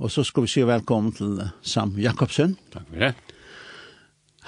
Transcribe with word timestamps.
Og 0.00 0.10
så 0.10 0.24
skal 0.24 0.46
vi 0.46 0.48
si 0.48 0.62
velkommen 0.64 1.12
til 1.12 1.40
Sam 1.62 1.92
Jakobsen. 2.00 2.56
Takk 2.72 2.86
for 2.88 3.02
det. 3.04 3.12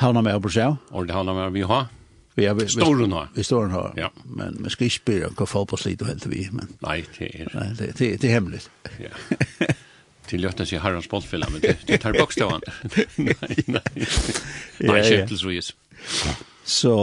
Havna 0.01 0.23
med 0.25 0.41
på 0.43 0.53
sjø. 0.53 0.71
Og 0.91 1.09
det 1.09 1.17
havna 1.17 1.35
med 1.37 1.53
vi 1.53 1.65
har. 1.69 1.91
Vi 2.37 2.45
er 2.45 2.55
vi, 2.55 2.67
storen 2.69 3.13
har. 3.13 3.29
Vi 3.35 3.43
stolen 3.43 3.71
har. 3.71 3.93
Ja. 3.97 4.09
Men 4.25 4.57
vi 4.65 4.71
skal 4.73 4.89
ikke 4.89 4.97
spørre 4.97 5.31
hva 5.37 5.49
folk 5.49 5.71
på 5.73 5.79
slit 5.81 6.03
og 6.05 6.11
helt 6.11 6.27
vi. 6.29 6.43
Men... 6.53 6.73
Nei, 6.85 6.99
det 7.19 7.31
er... 7.33 7.53
Nei, 7.55 7.69
det, 7.79 7.93
det, 7.99 8.11
det 8.21 8.31
er 8.31 8.35
hemmelig. 8.37 8.61
Ja. 9.01 9.13
Til 10.27 10.43
løtta 10.43 10.67
seg 10.67 10.83
herrens 10.83 11.09
bollfilla, 11.09 11.49
men 11.53 11.63
det, 11.65 11.77
det 11.89 12.01
tar 12.03 12.17
bokstavan. 12.17 12.65
nei, 13.21 13.57
nei. 13.77 13.85
Nei, 14.01 14.99
ja, 14.99 15.07
kjøttelsvis. 15.07 15.73
Så, 16.67 16.97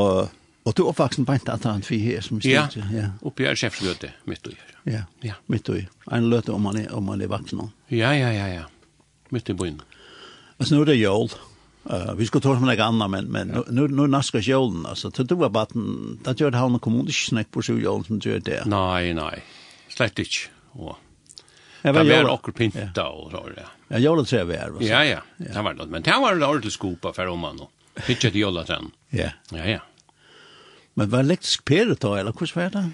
og 0.66 0.76
du 0.76 0.84
er 0.84 0.92
oppvaksen 0.92 1.26
på 1.26 1.38
en 1.38 1.48
tatt 1.48 1.70
han 1.70 1.86
fyr 1.86 2.04
her 2.04 2.26
som 2.26 2.42
styrt. 2.42 2.78
Ja, 2.94 3.14
oppi 3.26 3.48
er 3.50 3.58
sjefsgøte 3.58 4.12
mitt 4.30 4.46
og 4.50 4.58
her. 4.58 4.73
Ja, 4.84 5.06
ja. 5.24 5.38
mitt 5.48 5.70
i. 5.70 5.86
En 6.12 6.30
løte 6.32 6.52
om 6.54 6.64
man 6.68 6.78
er, 6.78 6.92
om 6.96 7.06
man 7.08 7.22
er 7.22 7.32
vaksen. 7.32 7.62
Ja, 7.88 8.12
ja, 8.18 8.32
ja, 8.36 8.48
ja. 8.52 8.68
Mitt 9.32 9.50
i 9.50 9.56
byen. 9.58 9.82
Altså, 10.60 10.76
nå 10.76 10.84
er 10.84 10.92
det 10.92 11.00
jól. 11.00 11.32
Uh, 11.84 12.14
vi 12.16 12.26
skulle 12.28 12.44
ta 12.46 12.54
om 12.54 12.64
noe 12.64 12.76
annet, 12.80 13.12
men, 13.12 13.30
men 13.32 13.50
ja. 13.52 13.64
nå, 13.76 13.88
nå 13.92 14.08
nasker 14.12 14.44
jålen. 14.44 14.86
Altså, 14.88 15.12
til 15.12 15.28
du 15.28 15.36
var 15.40 15.52
baten, 15.56 16.20
da 16.24 16.36
gjør 16.36 16.54
det 16.54 16.62
havn 16.62 16.78
og 16.80 16.84
kommune 16.84 17.12
ikke 17.12 17.34
snakk 17.34 17.50
på 17.52 17.64
sju 17.66 17.76
jålen 17.84 18.06
som 18.08 18.22
gjør 18.24 18.44
det. 18.44 18.60
Nei, 18.72 19.12
nei. 19.18 19.36
Slett 19.92 20.20
ikke. 20.24 20.52
Og... 20.80 21.00
Det 21.84 21.92
var 21.92 22.08
jævla 22.08 22.32
okkur 22.32 22.54
pinta 22.56 23.10
og 23.12 23.34
så, 23.34 23.42
ja. 23.58 23.66
Ja, 23.90 24.00
jævla 24.00 24.24
tre 24.24 24.46
vi 24.48 24.56
er. 24.56 24.78
Ja, 24.88 25.02
ja, 25.04 25.20
det 25.36 25.64
var 25.68 25.76
det. 25.76 25.90
Men 25.92 26.06
det 26.06 26.16
var 26.24 26.38
det 26.40 26.48
ordentlig 26.48 26.72
skopa 26.72 27.12
for 27.12 27.28
om 27.28 27.44
man, 27.44 27.60
og 27.66 28.08
ikke 28.08 28.30
til 28.30 28.40
jævla 28.46 28.64
sen. 28.70 28.88
Ja. 29.12 29.34
Ja, 29.52 29.66
ja. 29.68 29.82
Men 30.96 31.12
var 31.12 31.26
elektrisk 31.26 31.66
pere 31.68 31.98
da, 32.00 32.14
eller 32.22 32.32
hvordan 32.32 32.62
var 32.62 32.72
det? 32.78 32.86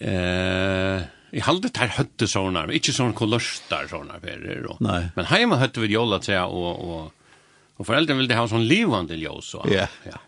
Eh... 0.00 1.10
Jeg 1.32 1.46
halde 1.46 1.70
tar 1.72 1.94
høtte 1.96 2.26
sånne, 2.28 2.66
ikke 2.76 2.92
sånne 2.92 3.16
kolostar 3.16 3.86
sånne 3.88 4.18
ferer. 4.20 4.66
Og, 4.68 4.82
Nei. 4.84 5.06
Men 5.16 5.28
heima 5.30 5.56
høtte 5.62 5.80
vi 5.80 5.88
jolla 5.94 6.18
til, 6.20 6.36
og, 6.44 6.82
og, 6.84 7.38
og 7.80 7.88
foreldrene 7.88 8.20
ville 8.20 8.36
ha 8.36 8.44
sånn 8.50 8.66
livande 8.68 9.16
ljós 9.20 9.54
Og, 9.60 9.70
Ja. 9.72 9.88
Ja. 10.08 10.20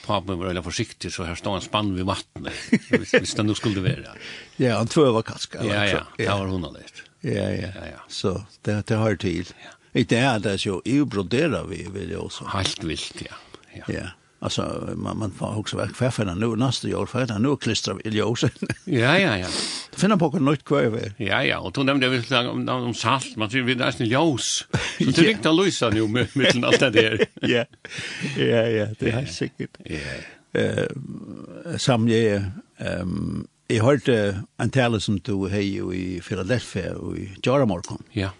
Papen 0.00 0.40
var 0.40 0.48
veldig 0.48 0.64
forsiktig, 0.64 1.12
så 1.14 1.26
her 1.28 1.36
stod 1.38 1.60
en 1.60 1.62
spann 1.62 1.92
ved 1.94 2.08
vattnet, 2.08 2.56
hvis 2.90 3.34
det 3.36 3.44
nå 3.46 3.54
skulle 3.54 3.82
være. 3.84 4.16
ja, 4.58 4.78
han 4.80 4.88
tror 4.90 5.06
jeg 5.10 5.14
var 5.20 5.26
kaska. 5.28 5.62
Ja, 5.62 5.84
ja, 5.86 6.04
det 6.18 6.26
var 6.32 6.48
hun 6.50 6.64
allerede. 6.66 7.04
Ja, 7.22 7.46
ja, 7.52 7.70
ja. 7.92 8.00
Så 8.08 8.40
det, 8.66 8.80
det 8.88 8.96
har 8.98 9.14
tid. 9.20 9.52
Ja. 9.62 9.76
I 10.00 10.04
det 10.08 10.18
er 10.24 10.38
det 10.42 10.56
jo, 10.64 10.80
jeg 10.86 11.06
broderer 11.10 11.66
vi, 11.68 11.84
vil 11.92 12.10
jeg 12.14 12.18
også. 12.18 12.48
Helt 12.54 12.82
vilt, 12.86 13.22
ja. 13.26 13.38
Ja, 13.76 13.84
ja. 13.92 14.06
Alltså 14.42 14.88
man 14.96 15.18
man 15.18 15.30
får 15.30 15.58
också 15.58 15.76
verk 15.76 15.94
kväffarna 15.94 16.34
nu 16.34 16.56
nästa 16.56 16.98
år 16.98 17.06
för 17.06 17.22
att 17.22 17.40
nu 17.40 17.56
klistrar 17.56 17.94
vi 17.94 18.10
ljuset. 18.10 18.52
ja 18.84 19.18
ja 19.18 19.38
ja. 19.38 19.46
Det 19.90 20.00
finner 20.00 20.16
på 20.16 20.30
något 20.30 20.42
nytt 20.42 20.64
kväve. 20.64 21.12
Ja 21.16 21.44
ja, 21.44 21.58
och 21.58 21.72
då 21.72 21.82
nämnde 21.82 22.08
vi 22.08 22.22
så 22.22 22.50
om 22.50 22.68
om 22.68 22.94
salt, 22.94 23.36
man 23.36 23.50
ser 23.50 23.62
vi 23.62 23.74
där 23.74 23.86
är 24.00 24.04
ljus. 24.04 24.66
Så 24.98 25.04
det 25.04 25.22
riktar 25.22 25.52
lysa 25.52 25.90
nu 25.90 26.08
med 26.08 26.28
mitten 26.32 26.64
allt 26.64 26.80
det 26.80 26.90
där. 26.90 27.26
Ja. 27.40 27.64
Ja 28.36 28.66
ja, 28.66 28.86
det 28.98 29.10
är 29.10 29.26
säkert. 29.26 29.76
Ja. 29.84 30.60
Eh 30.60 30.86
sam 31.78 32.08
jag 32.08 32.42
ehm 32.78 33.46
jag 33.66 33.84
hörde 33.84 34.42
en 34.56 34.70
tale 34.70 35.00
som 35.00 35.18
du 35.18 35.48
hej 35.48 35.96
i 35.96 36.20
Philadelphia 36.20 36.94
och 36.96 37.18
i 37.18 37.36
Jaramorgon. 37.42 38.02
Ja. 38.12 38.30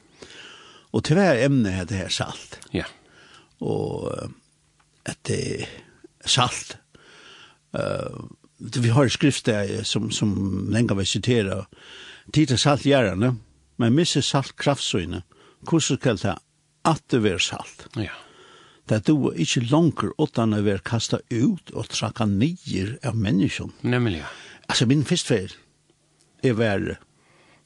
Och 0.91 1.05
tyvärr 1.05 1.45
ämnet 1.45 1.89
det 1.89 1.95
här 1.95 2.09
salt. 2.09 2.59
Ja. 2.71 2.85
Och 3.59 4.13
att 5.05 5.19
det 5.23 5.67
salt. 6.25 6.77
Uh, 7.75 8.29
vi 8.59 8.89
har 8.89 9.09
skrift 9.09 9.47
der 9.47 9.83
som, 9.83 10.11
som 10.11 10.69
länge 10.71 10.95
vi 10.95 11.05
citerar. 11.05 11.67
Tita 12.33 12.57
salt 12.57 12.85
gärna, 12.85 13.37
men 13.77 13.95
missa 13.95 14.23
salt 14.23 14.57
kraftsøyne. 14.57 15.23
Hvordan 15.61 15.99
skal 15.99 16.17
det 16.17 16.39
at 16.85 17.03
det 17.11 17.23
være 17.25 17.41
salt. 17.41 17.87
Ja. 17.97 18.13
Det 18.89 19.07
du 19.07 19.31
inte 19.37 19.61
langer 19.71 20.15
utan 20.19 20.55
å 20.57 20.63
være 20.65 20.83
kastet 20.85 21.23
ut 21.31 21.71
och 21.71 21.89
trakka 21.89 22.27
nyer 22.27 22.99
av 23.05 23.17
människan. 23.17 23.73
Nämligen. 23.81 24.25
Alltså 24.67 24.87
min 24.87 25.05
festfärd 25.05 25.53
är 26.43 26.53
värre. 26.53 26.97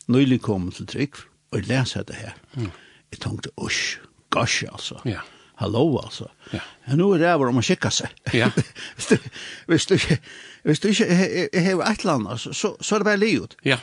Nyligen 0.06 0.38
kommet 0.38 0.74
till 0.74 0.86
Trygg 0.86 1.14
och 1.50 1.62
läsa 1.62 2.02
det 2.02 2.14
här. 2.14 2.34
Mm. 2.54 2.70
Jag 3.10 3.20
tänkte, 3.20 3.50
usch, 3.56 4.00
gosh 4.28 4.64
alltså. 4.72 5.00
Ja 5.04 5.20
hallo 5.60 5.98
altså. 6.02 6.28
Ja. 6.52 6.60
Nu 6.96 7.12
er 7.14 7.22
det 7.22 7.34
bara 7.38 7.52
om 7.52 7.60
å 7.60 7.64
kikke 7.64 7.90
seg. 7.94 8.12
Ja. 8.34 8.50
hvis, 8.96 9.06
du 9.10 9.16
hvis, 9.70 9.86
du 9.86 9.96
hvis 10.64 10.82
du 10.82 10.88
ikke 10.90 11.08
har 11.66 11.84
ett 11.90 12.04
land 12.04 12.28
så 12.40 12.52
så 12.54 12.94
er 12.94 13.04
det 13.04 13.10
bare 13.10 13.22
livet. 13.22 13.56
Ja. 13.64 13.78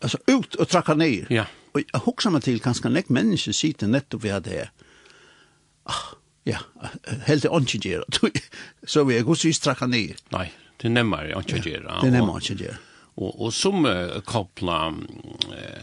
Altså 0.00 0.18
ut 0.28 0.56
og 0.56 0.68
tracka 0.68 0.94
ned. 0.94 1.30
Ja. 1.30 1.48
Og 1.74 1.82
jeg 1.82 2.02
husker 2.04 2.32
meg 2.34 2.44
til 2.46 2.60
kanskje 2.62 2.92
nek 2.92 3.10
mennesker 3.10 3.52
sitter 3.52 3.90
nettopp 3.90 4.24
ved 4.24 4.46
det. 4.46 4.68
Ah, 5.88 6.14
ja, 6.46 6.62
helt 7.26 7.44
til 7.44 7.52
åndsje 7.52 7.80
gjør. 7.82 8.04
Så 8.92 9.04
vi 9.08 9.18
er 9.18 9.26
god 9.26 9.36
så 9.36 9.52
tracka 9.62 9.86
ned. 9.86 10.20
Nei, 10.32 10.48
det 10.82 10.90
nämmer 10.92 11.28
jag 11.28 11.42
onchiger. 11.42 11.84
Det 12.02 12.10
nämmer 12.12 12.34
onchiger. 12.34 12.78
og, 13.16 13.40
og 13.40 13.52
som 13.52 13.86
uh, 13.86 14.20
koppla 14.24 14.94
Uh, 15.48 15.82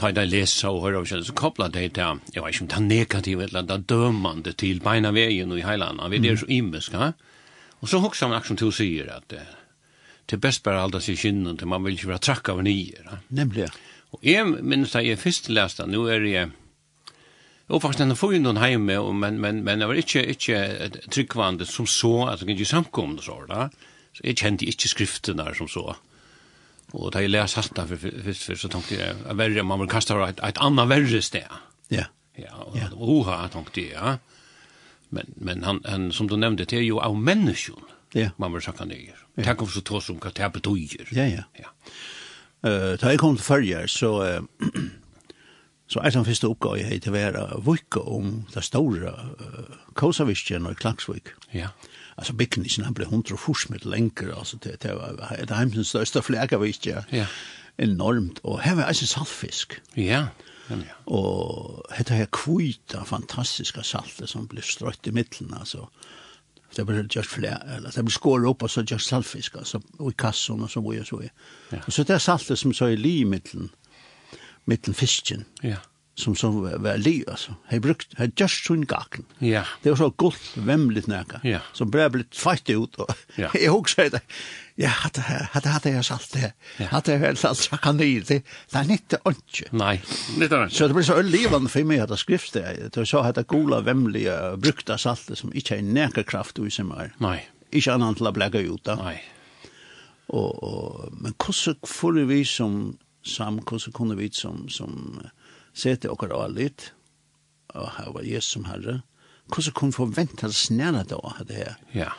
ta 0.00 0.10
det 0.14 0.24
lesa 0.30 0.70
og 0.72 0.86
høyra 0.86 1.02
og 1.02 1.08
kjenne, 1.10 1.26
så 1.26 1.34
koppla 1.36 1.68
det 1.72 1.92
til, 1.98 2.20
jeg 2.32 2.42
vet 2.44 2.54
ikke 2.54 2.64
om 2.64 2.70
det 2.70 2.78
er 2.78 2.86
negativt, 2.86 3.42
eller 3.48 3.66
det 3.68 3.76
er 3.76 3.88
dømande 3.92 4.54
til 4.58 4.80
beina 4.84 5.12
veien 5.12 5.52
og 5.52 5.60
i 5.60 5.66
heilanda, 5.66 6.08
vi 6.12 6.22
er 6.28 6.38
så 6.40 6.48
imiska, 6.48 7.12
og 7.82 7.90
så 7.90 8.00
hoksa 8.00 8.28
man 8.30 8.38
akkurat 8.38 8.62
til 8.62 8.70
å 8.70 8.76
sier 8.76 9.10
at 9.12 9.28
det 9.32 10.36
er 10.36 10.40
best 10.40 10.62
bare 10.64 10.80
alda 10.80 11.00
det 11.00 11.04
sier 11.04 11.56
til 11.58 11.68
man 11.68 11.82
vil 11.84 11.98
ikke 11.98 12.12
være 12.12 12.24
trakk 12.24 12.52
av 12.54 12.62
nyer. 12.64 13.18
Nemlig. 13.34 13.68
Og 14.14 14.24
jeg 14.24 14.46
minns 14.46 14.94
da 14.94 15.02
jeg 15.02 15.20
først 15.20 15.50
leste, 15.52 15.86
nå 15.88 16.06
er 16.08 16.24
jeg, 16.28 16.52
Og 17.72 17.80
faktisk 17.80 18.02
denne 18.02 18.16
får 18.18 18.34
jo 18.34 18.40
noen 18.42 18.60
heime, 18.60 18.98
men, 19.16 19.38
men, 19.40 19.62
men 19.64 19.80
jeg 19.80 19.88
var 19.88 19.98
ikke, 20.00 20.22
ikke 20.34 20.58
tryggvandet 21.08 21.70
som 21.70 21.86
så, 21.88 22.26
altså 22.28 22.48
ikke 22.50 22.68
samkomne 22.68 23.22
så, 23.24 23.38
da. 23.48 23.68
Så 24.12 24.26
jeg 24.26 24.36
kjente 24.42 24.68
ikke 24.68 24.90
skriftene 24.90 25.46
der 25.46 25.56
som 25.56 25.70
så. 25.72 25.94
Och 26.92 27.10
det 27.10 27.24
är 27.24 27.28
läs 27.28 27.54
hatta 27.54 27.86
för 27.86 27.96
för 28.32 28.54
så 28.54 28.68
tänkte 28.68 28.94
jag 28.94 29.34
verre, 29.34 29.62
man 29.62 29.80
vill 29.80 29.88
kasta 29.88 30.28
et, 30.28 30.40
ett 30.40 30.58
annat 30.58 30.88
verre 30.88 31.22
sted. 31.22 31.48
Ja. 31.88 32.04
Ja, 32.34 32.66
och 32.92 33.24
tenkte 33.24 33.48
tänkte 33.52 33.80
ja. 33.80 34.18
Men 35.08 35.26
men 35.36 35.62
han, 35.62 35.80
han 35.84 36.12
som 36.12 36.28
du 36.28 36.36
nämnde 36.36 36.64
det 36.64 36.76
er 36.76 36.80
ju 36.80 37.00
av 37.00 37.16
människan. 37.16 37.82
Ja. 38.12 38.30
Man 38.36 38.52
vill 38.52 38.62
säga 38.62 38.84
nej. 38.84 39.14
Tack 39.44 39.58
för 39.58 39.66
så 39.66 39.80
tås 39.80 40.10
om 40.10 40.18
att 40.22 40.34
det 40.34 40.52
betyder. 40.52 41.08
Ja, 41.10 41.24
ja. 41.24 41.42
Ja. 41.52 41.68
Eh, 42.64 42.98
jeg 43.02 43.18
kom 43.18 43.36
til 43.36 43.44
förr 43.44 43.86
så 43.86 44.10
uh, 44.22 44.42
så 45.88 46.00
er 46.00 46.10
den 46.10 46.24
första 46.24 46.46
uppgåva 46.46 46.76
jag 46.76 46.86
heter 46.86 47.10
vara 47.10 47.60
vicka 47.72 48.00
om 48.00 48.46
det 48.54 48.62
stora 48.62 49.12
uh, 49.40 49.64
Kosavisken 49.94 50.66
och 50.66 50.76
Klaxvik. 50.76 51.28
Ja 51.50 51.68
alltså 52.16 52.32
bygningen 52.32 52.84
han 52.84 52.94
blev 52.94 53.08
140 53.08 53.72
meter 53.72 53.88
längre 53.88 54.34
alltså 54.34 54.56
det 54.56 54.80
det 54.80 54.94
var 54.94 55.36
det 55.48 55.54
hemsens 55.54 55.88
största 55.88 56.22
fläka 56.22 56.58
var 56.58 56.72
ja 56.86 57.26
enormt 57.76 58.38
och 58.38 58.60
här 58.60 58.74
var 58.74 58.82
alltså 58.82 59.06
saltfisk 59.06 59.72
ja 59.94 60.26
ja 60.68 60.76
och 61.04 61.86
hetta 61.90 62.14
här 62.14 62.26
kvita 62.32 63.04
fantastiska 63.04 63.82
salter 63.82 64.26
som 64.26 64.46
blev 64.46 64.62
strött 64.62 65.06
i 65.06 65.12
mitten 65.12 65.54
alltså 65.60 65.88
det 66.76 66.84
blir 66.84 67.06
just 67.10 67.30
fler 67.30 67.76
eller 67.76 67.90
det 67.94 68.02
blir 68.02 68.10
skor 68.10 68.48
upp 68.48 68.62
och 68.62 68.70
så 68.70 68.82
just 68.82 69.08
saltfisk 69.08 69.56
alltså 69.56 69.82
och 69.98 70.10
i 70.10 70.14
kassen, 70.14 70.62
och 70.62 70.70
så 70.70 70.80
var 70.80 70.94
jag 70.94 71.06
så. 71.06 71.22
Ja. 71.70 71.78
Og 71.86 71.92
så 71.92 72.02
det 72.02 72.14
er 72.14 72.18
saltet 72.18 72.58
som 72.58 72.72
så 72.72 72.84
är 72.84 73.06
i 73.06 73.24
mitten 73.24 73.70
mitten 74.64 74.94
fisken. 74.94 75.44
Ja 75.62 75.76
som 76.14 76.36
som 76.36 76.82
var 76.82 76.96
li 76.96 77.24
alltså. 77.28 77.54
He 77.68 77.80
brukt 77.80 78.18
he 78.18 78.30
just 78.36 78.66
sån 78.66 78.86
gacken. 78.86 79.24
Ja. 79.38 79.64
Det 79.82 79.90
var 79.90 79.96
så 79.96 80.10
gott 80.10 80.52
vemligt 80.54 81.06
näka. 81.06 81.40
Ja. 81.42 81.58
Så 81.72 81.84
blev 81.84 82.10
blitt 82.10 82.36
fight 82.36 82.70
ut 82.70 82.94
och 82.94 83.14
ja. 83.36 83.50
jag 83.64 83.76
också 83.76 84.02
det. 84.02 84.20
Ja, 84.74 84.88
hade 84.88 85.20
hade 85.52 85.68
hade 85.68 85.90
jag 85.90 86.04
salt 86.04 86.32
det. 86.32 86.84
Hade 86.84 87.12
jag 87.12 87.18
väl 87.18 87.36
salt 87.36 87.58
så 87.58 87.76
kan 87.76 87.96
det 87.96 88.04
det 88.70 88.78
är 88.78 88.90
inte 88.90 89.18
onke. 89.22 89.68
Nej, 89.70 90.02
inte 90.40 90.56
onke. 90.58 90.74
Så 90.74 90.88
det 90.88 90.94
blir 90.94 91.04
så 91.04 91.22
levande 91.22 91.70
för 91.70 91.84
mig 91.84 92.00
att 92.00 92.20
skrift 92.20 92.52
det. 92.52 92.92
Det 92.92 93.06
så 93.06 93.22
hade 93.22 93.42
gola 93.42 93.80
vemliga 93.80 94.56
brukta 94.56 94.98
salt 94.98 95.30
som 95.34 95.54
inte 95.54 95.76
är 95.76 95.82
näka 95.82 96.22
kraft 96.22 96.58
och 96.58 96.72
som 96.72 96.90
är. 96.92 97.14
Nej. 97.18 97.50
Inte 97.70 97.94
annan 97.94 98.14
till 98.14 98.26
att 98.26 98.34
bläga 98.34 98.60
ut. 98.60 98.86
Nej. 98.86 99.24
Och, 100.26 101.12
men 101.12 101.32
hur 101.32 101.86
får 101.86 102.12
vi 102.12 102.44
som 102.44 102.96
sam 103.24 103.62
hur 103.62 103.92
kunde 103.92 104.14
vi 104.16 104.30
som 104.30 104.68
som 104.68 105.22
sete 105.74 106.10
okkar 106.12 106.34
av 106.36 106.52
litt, 106.56 106.90
og 107.72 107.88
her 107.96 108.12
var 108.14 108.26
Jesus 108.28 108.52
som 108.56 108.68
herre, 108.68 109.00
hvordan 109.52 109.76
kunne 109.76 109.96
forvente 109.96 110.46
at 110.48 110.56
snæra 110.56 111.04
da 111.08 111.18
av 111.18 111.40
det 111.48 111.58
her? 111.58 111.78
Ja. 111.96 112.10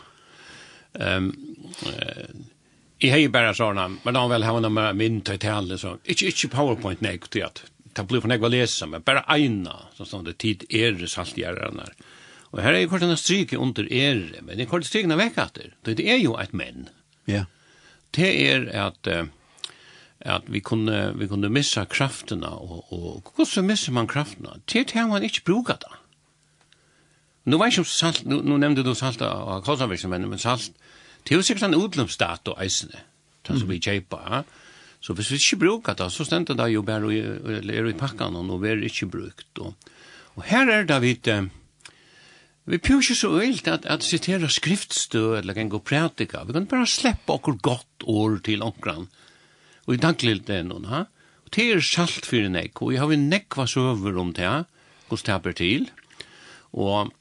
Um, 0.94 1.32
uh, 1.86 2.34
jeg 3.04 3.12
har 3.12 3.32
bare 3.34 3.54
sånne, 3.58 3.88
men 4.04 4.16
da 4.16 4.24
vel 4.32 4.46
har 4.48 4.66
med 4.70 5.00
min 5.00 5.22
tøytale, 5.26 5.78
så 5.82 5.98
ikke, 6.04 6.30
ikke 6.32 6.52
PowerPoint 6.54 7.02
nek 7.04 7.28
til 7.34 7.48
at 7.48 7.64
det 7.94 8.06
blir 8.10 8.24
for 8.24 8.32
nek 8.32 8.44
å 8.46 8.52
lese, 8.52 8.88
men 8.90 9.04
bare 9.06 9.26
eina, 9.30 9.76
som 9.98 10.10
sånn 10.10 10.28
det 10.28 10.38
tid 10.42 10.66
er 10.74 10.98
salt 11.12 11.38
i 11.38 11.46
ærene. 11.46 11.90
Og 12.54 12.62
her 12.62 12.74
er 12.74 12.84
jo 12.84 12.92
kort 12.92 13.06
en 13.06 13.18
stryk 13.18 13.54
under 13.58 13.86
er, 13.90 14.22
men 14.42 14.56
det 14.56 14.66
er 14.66 14.70
kort 14.70 14.86
stryk 14.86 15.10
vekk 15.10 15.40
etter. 15.42 15.74
Det 15.86 15.98
er 16.02 16.20
jo 16.22 16.36
et 16.42 16.54
menn. 16.54 16.90
Ja. 17.30 17.46
Det 18.16 18.30
er 18.50 18.70
at... 18.88 19.10
Uh, 19.10 19.30
at 20.24 20.48
vi 20.48 20.62
kunne, 20.64 21.18
vi 21.20 21.28
kunne 21.28 21.50
missa 21.52 21.84
kraftene, 21.86 22.48
og, 22.48 22.86
og 22.94 23.34
hvordan 23.36 23.68
misser 23.68 23.92
man 23.92 24.08
kraftene? 24.08 24.56
Til 24.68 24.86
til 24.88 25.08
man 25.08 25.24
ikke 25.24 25.44
bruker 25.46 25.80
det. 25.82 25.92
Nu 27.46 27.58
vet 27.60 27.76
jeg 27.76 27.84
om 27.84 27.86
salt, 27.86 28.26
nu, 28.26 28.40
nu 28.42 28.58
nevnte 28.58 28.86
du 28.88 28.94
salt 28.96 29.22
av 29.22 29.64
kostnadsvirksomheten, 29.66 30.30
men 30.32 30.40
salt, 30.40 30.72
det 31.24 31.36
er 31.36 31.42
jo 31.42 31.44
sikkert 31.44 31.68
en 31.68 31.76
utløpsdato 31.76 32.56
eisene, 32.64 33.02
det 33.48 33.58
som 33.60 33.70
vi 33.70 33.82
kjeipa, 33.84 34.22
ja. 34.30 34.44
Så 35.04 35.12
hvis 35.14 35.34
vi 35.34 35.36
ikke 35.36 35.60
bruker 35.66 35.98
det, 36.00 36.08
så 36.16 36.24
stendte 36.24 36.56
det 36.56 36.70
jo 36.72 36.82
bare 36.88 37.10
i, 37.12 37.20
er 37.20 37.90
i 37.90 37.98
pakkene, 38.00 38.40
og 38.40 38.48
nå 38.48 38.62
er 38.64 38.80
det 38.80 38.94
ikke 38.94 39.10
brukt. 39.12 39.60
Og, 39.60 39.74
og 40.40 40.46
her 40.48 40.72
er 40.72 40.88
det 40.88 41.02
vidt, 41.04 41.28
vi 42.72 42.80
prøver 42.80 43.04
ikke 43.04 43.18
så 43.20 43.34
øyelt 43.36 43.68
at, 43.68 43.86
at 43.86 44.04
sitere 44.08 44.48
skriftstø, 44.50 45.36
eller 45.42 45.60
en 45.60 45.74
god 45.74 45.84
prædika, 45.84 46.46
vi 46.48 46.56
kan 46.56 46.70
bare 46.72 46.88
slippe 46.88 47.36
okkur 47.36 47.60
godt 47.60 48.08
år 48.08 48.40
til 48.48 48.64
omkran, 48.64 49.04
mm 49.04 49.23
og 49.88 49.96
i 49.96 50.00
daglig 50.02 50.40
det 50.48 50.62
noen, 50.68 50.88
ha? 50.92 51.04
Og 51.44 51.52
det 51.56 51.68
er 51.72 51.84
salt 51.86 52.28
for 52.28 52.40
en 52.40 52.56
nek, 52.58 52.80
og 52.82 52.94
jeg 52.94 53.04
har 53.04 53.12
vi 53.12 53.20
nekva 53.20 53.68
søver 53.70 54.18
om 54.20 54.32
det, 54.36 54.54
hos 55.10 55.26
det 55.28 55.36
er 55.36 55.58
til. 55.60 55.90
Og, 56.74 57.12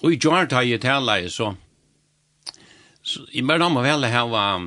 og 0.00 0.12
i 0.12 0.18
gjør 0.18 0.48
det 0.50 0.64
jeg 0.68 0.82
tala 0.84 1.18
jeg 1.20 1.32
så, 1.34 1.52
så 3.04 3.24
i 3.36 3.42
mer 3.44 3.60
damer 3.60 3.84
vel 3.84 4.06
her 4.08 4.30
var 4.32 4.62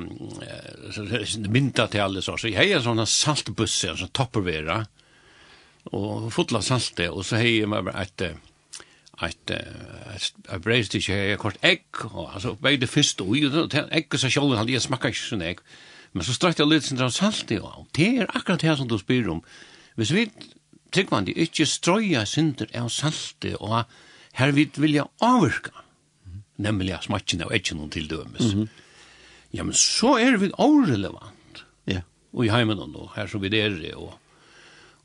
mynta 1.50 1.88
til 1.90 2.04
alle 2.04 2.22
så, 2.22 2.36
så 2.38 2.52
jeg 2.52 2.74
har 2.76 2.84
sånne 2.84 3.08
saltbusser, 3.08 3.98
sånne 3.98 4.14
toppervera, 4.14 4.84
og 5.96 6.28
fotla 6.34 6.60
salte, 6.62 7.08
og 7.10 7.24
så 7.24 7.40
har 7.40 7.48
jeg 7.48 7.70
meg 7.70 7.88
et, 7.96 8.22
ett 9.24 9.50
ett 9.50 10.62
bröd 10.62 10.90
till 10.90 11.08
jag 11.08 11.38
kort 11.38 11.56
ägg 11.60 11.84
alltså 12.34 12.54
bägge 12.54 12.86
fisk 12.86 13.20
och 13.20 13.36
egg 13.90 14.18
så 14.18 14.28
själva 14.28 14.56
han 14.56 14.68
jag 14.68 14.82
smakka 14.82 15.08
inte 15.08 15.18
sånn 15.18 15.42
egg 15.42 15.58
Men 16.12 16.24
så 16.24 16.34
strøkte 16.34 16.64
jeg 16.64 16.72
litt 16.72 16.86
sin 16.86 17.02
av 17.04 17.12
salt 17.14 17.50
i 17.52 17.58
av. 17.60 17.84
Det 17.96 18.08
er 18.22 18.30
akkurat 18.32 18.62
det 18.64 18.76
som 18.78 18.88
du 18.88 18.96
spyr 19.00 19.28
om. 19.32 19.42
Hvis 19.98 20.12
vi, 20.14 20.28
tryggvandi, 20.94 21.34
ikke 21.44 21.66
strøya 21.68 22.24
synder 22.28 22.70
av 22.78 22.88
salt 22.92 23.44
i 23.48 23.54
og 23.58 23.82
her 24.38 24.54
vi 24.54 24.68
vilja 24.78 25.08
avvirka, 25.24 25.74
nemlig 26.62 26.94
av 26.96 27.04
smakken 27.06 27.42
og 27.46 27.54
ikke 27.54 27.76
noen 27.78 27.90
tildømes. 27.90 28.54
Mm 28.54 28.62
-hmm. 28.62 28.68
Ja, 29.50 29.64
men 29.64 29.74
så 29.74 30.18
er 30.20 30.36
vi 30.36 30.50
orelevant. 30.58 31.64
Ja. 31.86 32.02
Og 32.32 32.46
i 32.46 32.52
heimen 32.52 32.78
og 32.78 33.12
her 33.16 33.26
som 33.26 33.42
vi 33.42 33.50
er 33.58 33.96
og, 33.96 34.18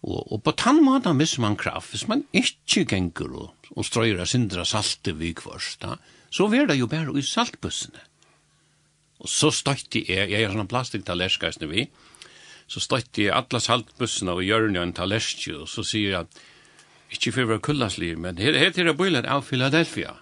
og, 0.02 0.32
og 0.32 0.44
på 0.44 0.52
tann 0.52 0.84
måten 0.84 1.18
misser 1.18 1.42
man 1.42 1.56
kraft. 1.56 1.90
Hvis 1.90 2.08
man 2.08 2.26
ikke 2.34 2.86
gengur 2.86 3.36
og, 3.40 3.54
og 3.72 3.86
strøyer 3.86 4.20
av 4.20 4.26
synder 4.26 4.60
av 4.60 4.66
salt 4.66 5.08
i 5.08 5.12
vikvørst, 5.12 5.86
så 6.30 6.50
er 6.54 6.66
det 6.66 6.80
jo 6.80 6.88
bare 6.88 7.18
i 7.18 7.22
saltbussene. 7.22 8.00
Og 9.24 9.32
så 9.32 9.52
støtti 9.56 10.04
jeg, 10.10 10.32
jeg 10.34 10.44
er 10.44 10.52
sånn 10.52 10.70
plastiktalerskaisne 10.70 11.70
vi, 11.72 11.88
så 12.68 12.82
støtti 12.84 13.28
jeg 13.28 13.36
alle 13.36 13.62
saltbussene 13.64 14.36
og 14.36 14.44
gjørne 14.44 14.82
en 14.82 14.94
talerskje, 14.96 15.56
og 15.64 15.70
så 15.72 15.86
sier 15.88 16.18
jeg, 16.18 16.44
ikke 17.14 17.34
for 17.36 17.46
å 17.46 17.52
være 17.54 17.64
kullasliv, 17.68 18.18
men 18.20 18.40
her, 18.42 18.58
her 18.58 18.72
til 18.74 18.90
bilen 18.98 19.28
av 19.30 19.46
Philadelphia. 19.48 20.16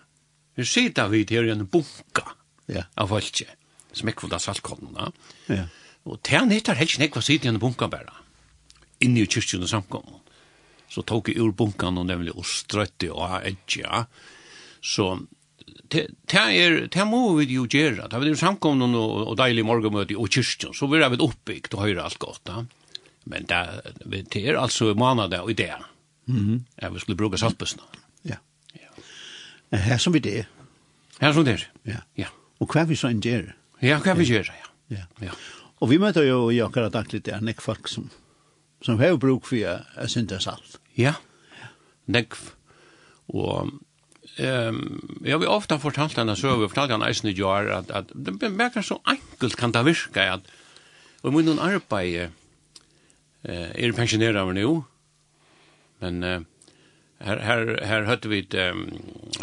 Her 0.59 0.67
sitter 0.67 1.11
vi 1.11 1.23
til 1.25 1.47
en 1.53 1.63
bunka 1.71 2.33
ja. 2.67 2.85
av 2.99 3.13
folket, 3.13 3.53
som 3.95 4.11
ikke 4.11 4.27
av 4.29 4.43
saltkodnene. 4.43 5.11
Ja. 5.47 5.69
Og 6.09 6.19
til 6.25 6.41
han 6.41 6.51
hittar 6.51 6.79
helst 6.79 6.99
nekva 6.99 7.23
sitter 7.23 7.49
i 7.49 7.53
en 7.53 7.61
bunka 7.61 7.87
bare, 7.91 8.11
inni 9.01 9.23
i 9.23 9.29
kyrkjene 9.29 9.69
samkommun. 9.69 10.19
Så 10.91 11.05
tok 11.07 11.31
jeg 11.31 11.39
ur 11.39 11.53
bunkan 11.55 12.01
og 12.01 12.09
nemlig 12.09 12.33
og 12.35 12.43
strøtte 12.47 13.13
og 13.13 13.37
edja. 13.47 14.05
Så 14.83 15.13
det 15.91 16.05
er, 16.37 16.87
det 16.91 17.05
må 17.07 17.21
vi 17.37 17.47
jo 17.55 17.65
gjøre. 17.69 18.07
Det 18.09 18.19
er 18.19 18.29
jo 18.29 18.39
samkomne 18.39 18.87
og, 18.97 19.27
og 19.31 19.37
deilig 19.39 19.65
morgenmøte 19.67 20.17
og 20.19 20.29
kyrkjen, 20.31 20.75
så 20.77 20.87
blir 20.91 21.07
vi 21.11 21.19
oppbygd 21.21 21.75
og 21.75 21.83
høyre 21.85 22.05
alt 22.05 22.19
godt. 22.21 22.43
Da. 22.47 22.63
Men 23.29 23.47
det, 23.49 23.61
det 24.33 24.43
er 24.45 24.59
altså 24.59 24.93
måned 24.97 25.33
og 25.39 25.51
ideer. 25.51 25.83
Mm 26.25 26.37
-hmm. 26.37 26.59
Jeg 26.81 27.01
skulle 27.01 27.17
bruke 27.17 27.37
saltbøsene. 27.37 27.83
Ja. 28.25 28.35
ja. 29.71 29.77
Her 29.77 29.97
som 29.97 30.13
vi 30.13 30.19
det. 30.19 30.45
Her 31.21 31.33
som 31.33 31.45
det 31.45 31.53
er. 31.53 31.69
Ja. 31.85 31.99
ja. 32.17 32.27
Og 32.59 32.67
hva 32.67 32.83
vi 32.85 32.95
så 32.95 33.07
en 33.07 33.21
gjør. 33.21 33.53
Ja, 33.81 33.99
hva 33.99 34.13
vi 34.13 34.25
gjør, 34.25 34.45
ja. 34.45 34.97
ja. 34.97 35.03
ja. 35.21 35.31
Og 35.79 35.89
vi 35.89 35.97
møter 35.97 36.23
jo 36.23 36.49
i 36.49 36.59
akkurat 36.61 36.93
daglig 36.93 37.25
det 37.25 37.33
er 37.33 37.41
nek 37.41 37.61
folk 37.61 37.87
som, 37.87 38.09
som 38.81 38.99
har 38.99 39.17
bruk 39.17 39.45
for 39.45 39.57
å 39.97 40.07
synte 40.07 40.39
salt. 40.39 40.77
Ja, 40.97 41.13
nek. 42.05 42.37
Og 43.27 43.71
Ehm 44.41 45.01
jag 45.25 45.39
har 45.39 45.47
ofta 45.47 45.79
fortalt 45.79 46.15
den 46.15 46.35
så 46.35 46.47
över 46.47 46.67
fortalt 46.67 46.91
han 46.91 47.09
isen 47.09 47.31
gör 47.31 47.67
att 47.67 47.91
att 47.91 48.07
det 48.13 48.49
verkar 48.49 48.81
så 48.81 49.01
enkelt 49.03 49.55
kan 49.55 49.71
det 49.71 49.83
virka 49.83 50.33
att 50.33 50.43
och 51.21 51.33
mun 51.33 51.45
någon 51.45 51.59
arbete 51.59 52.29
eh 53.43 53.69
är 53.83 53.91
pensionerad 53.91 54.55
nu 54.55 54.81
men 55.99 56.23
här 57.19 57.37
här 57.37 57.81
här 57.85 58.01
hade 58.03 58.29
vi 58.29 58.39
ett 58.39 58.53
um, 58.53 58.91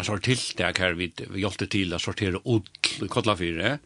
sort 0.01 0.23
tilltag 0.23 0.79
här 0.79 0.93
vi 0.93 1.11
vi 1.29 1.41
hjälpte 1.41 1.67
till 1.67 1.93
att 1.93 2.01
sortera 2.01 2.39
ull 2.45 2.63
i 3.01 3.07
Kotlafyre 3.07 3.79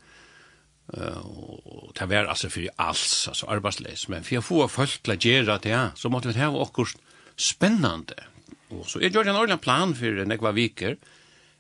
eh 0.94 1.18
och 1.18 1.94
det 2.00 2.06
var 2.06 2.26
alltså 2.26 2.50
för 2.50 2.70
alls 2.76 3.28
alltså 3.28 3.46
arbetslös 3.48 4.08
men 4.08 4.24
för 4.24 4.38
att 4.38 4.46
få 4.46 4.68
folk 4.68 5.10
att 5.10 5.26
göra 5.26 5.58
det 5.58 5.92
så 5.96 6.10
måste 6.10 6.28
vi 6.28 6.40
ha 6.40 6.58
också 6.58 6.98
spännande 7.36 8.16
Og 8.74 8.88
så 8.90 9.02
jeg 9.04 9.14
gjør 9.14 9.30
en 9.30 9.40
ordentlig 9.40 9.62
plan 9.64 9.94
for 9.98 10.24
nekva 10.30 10.54
viker, 10.56 10.98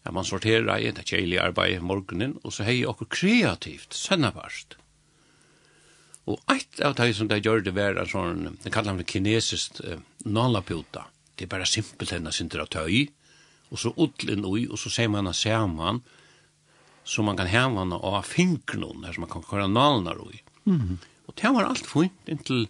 at 0.04 0.13
man 0.15 0.27
sorterer 0.27 0.81
i 0.81 0.92
det 0.92 1.06
kjelige 1.07 1.42
arbeidet 1.42 1.83
morgenen, 1.83 2.36
og 2.44 2.54
så 2.54 2.65
hei 2.68 2.81
okkur 2.88 3.07
kreativt, 3.13 3.95
sønnabart. 3.95 4.77
Og 6.27 6.39
eit 6.51 6.80
av 6.83 6.95
det 7.00 7.13
som 7.18 7.30
det 7.31 7.42
gjør 7.44 7.63
det 7.65 7.75
var 7.75 8.00
en 8.00 8.10
sånn, 8.10 8.57
det 8.63 8.71
kallar 8.71 8.95
man 8.95 9.07
kinesisk 9.07 9.81
eh, 9.83 10.00
nalaputa. 10.24 11.07
Det 11.36 11.48
er 11.48 11.51
bare 11.51 11.68
simpelt 11.68 12.13
henne 12.15 12.31
sinter 12.36 12.63
av 12.63 12.69
tøy, 12.71 13.07
og 13.71 13.80
så 13.81 13.92
utlinn 14.00 14.45
ui, 14.45 14.68
og 14.69 14.80
så 14.80 14.92
ser 14.94 15.09
man 15.09 15.24
henne 15.24 15.36
saman, 15.36 16.04
så 17.04 17.24
man 17.25 17.39
kan 17.39 17.50
heva 17.51 17.81
henne 17.81 18.00
av 18.00 18.21
fingrene, 18.27 19.01
der 19.04 19.16
som 19.16 19.25
man 19.25 19.33
kan 19.33 19.44
køre 19.48 19.68
nalnar 19.71 20.21
ui. 20.24 20.39
Mm. 20.63 21.00
Og 21.27 21.36
det 21.39 21.51
var 21.56 21.68
alt 21.68 21.88
fint 21.88 22.31
inntil 22.31 22.68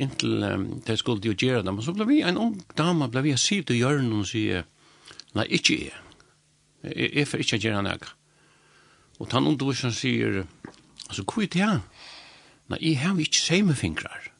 inntil 0.00 0.42
um, 0.42 0.66
det 0.86 0.98
skulle 0.98 1.24
jo 1.24 1.34
gjøre 1.38 1.62
det. 1.62 1.74
Men 1.74 1.84
så 1.84 1.94
ble 1.94 2.06
vi, 2.08 2.20
en 2.22 2.40
ung 2.40 2.54
dame, 2.78 3.08
ble 3.10 3.24
vi 3.26 3.34
å 3.34 3.40
si 3.40 3.60
til 3.62 3.78
hjørnen 3.78 4.20
og 4.20 4.28
sier, 4.30 4.66
nei, 5.38 5.46
ikke 5.58 5.78
jeg. 5.86 6.00
Jeg, 6.84 7.10
jeg 7.10 7.28
får 7.30 7.44
ikke 7.44 7.60
gjøre 7.64 7.82
noe. 7.86 8.12
Og 9.22 9.30
den 9.30 9.50
underviseren 9.52 9.94
sier, 9.94 10.42
altså, 11.08 11.22
hva 11.22 11.44
er 11.44 11.52
det 11.52 11.62
her? 11.62 11.82
Nei, 12.72 12.80
jeg 12.82 13.00
har 13.02 13.20
ikke 13.20 13.42
semefingrar. 13.42 14.30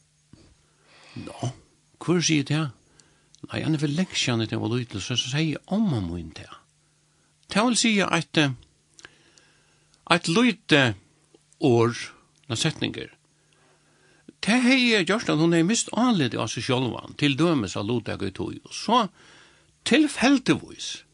Nå, 1.22 1.52
hva 2.02 2.18
sier 2.24 2.46
det 2.46 2.58
her? 2.58 2.72
Nei, 3.50 3.60
han 3.62 3.76
er 3.76 3.82
vel 3.82 3.94
lengt 3.96 4.16
siden 4.18 4.46
til 4.48 4.60
var 4.60 4.72
være 4.72 4.82
lytel, 4.82 5.02
så 5.04 5.16
sier 5.20 5.54
jeg 5.54 5.64
om 5.74 5.86
han 5.92 6.06
må 6.08 6.18
inn 6.18 6.32
til. 6.34 6.50
Det 7.52 7.62
vil 7.62 7.76
si 7.78 7.92
at 8.02 8.40
et 10.14 10.28
lyte 10.28 10.82
år, 11.64 11.94
når 12.48 12.60
setninger, 12.60 13.12
Det 14.44 14.60
har 14.60 14.76
jeg 14.76 15.06
gjort 15.08 15.30
at 15.32 15.40
hun 15.40 15.54
hei 15.56 15.62
mist 15.64 15.88
anledd 15.96 16.34
av 16.36 16.50
seg 16.52 16.66
sjolvan, 16.66 17.16
til 17.20 17.36
dømes 17.38 17.76
av 17.80 17.86
Lodeg 17.88 18.22
og 18.26 18.34
tog. 18.36 18.56
og 18.64 18.74
så 18.76 19.06
tilfeltevis, 19.88 21.04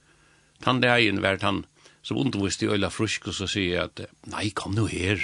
tann 0.62 0.82
degen 0.82 1.22
vært 1.22 1.46
han 1.46 1.64
som 2.02 2.18
undervist 2.18 2.62
i 2.62 2.70
øyla 2.70 2.90
frusk, 2.90 3.28
og 3.28 3.36
så 3.36 3.46
sier 3.50 3.86
at, 3.86 4.02
nei, 4.30 4.50
kom 4.50 4.74
nu 4.74 4.86
her, 4.90 5.22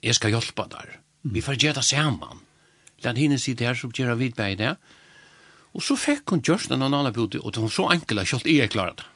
jeg 0.00 0.16
skal 0.16 0.32
hjelpe 0.32 0.64
der, 0.72 0.98
vi 1.28 1.42
får 1.44 1.58
gjøre 1.60 1.80
det 1.80 1.84
sammen. 1.84 2.44
la 3.04 3.12
henne 3.14 3.38
sitte 3.38 3.64
her 3.64 3.76
som 3.78 3.92
gjør 3.94 4.16
vi 4.18 4.30
det 4.34 4.58
det, 4.58 4.76
og 5.74 5.82
så 5.84 5.94
fikk 5.94 6.32
hun 6.32 6.42
gjørst 6.42 6.72
en 6.72 6.82
annen 6.82 7.12
bute, 7.12 7.38
og 7.38 7.54
hun 7.56 7.70
så 7.70 7.90
enkla 7.92 8.24
at 8.24 8.46
jeg 8.46 8.70
klarer 8.70 8.96
det. 8.98 9.06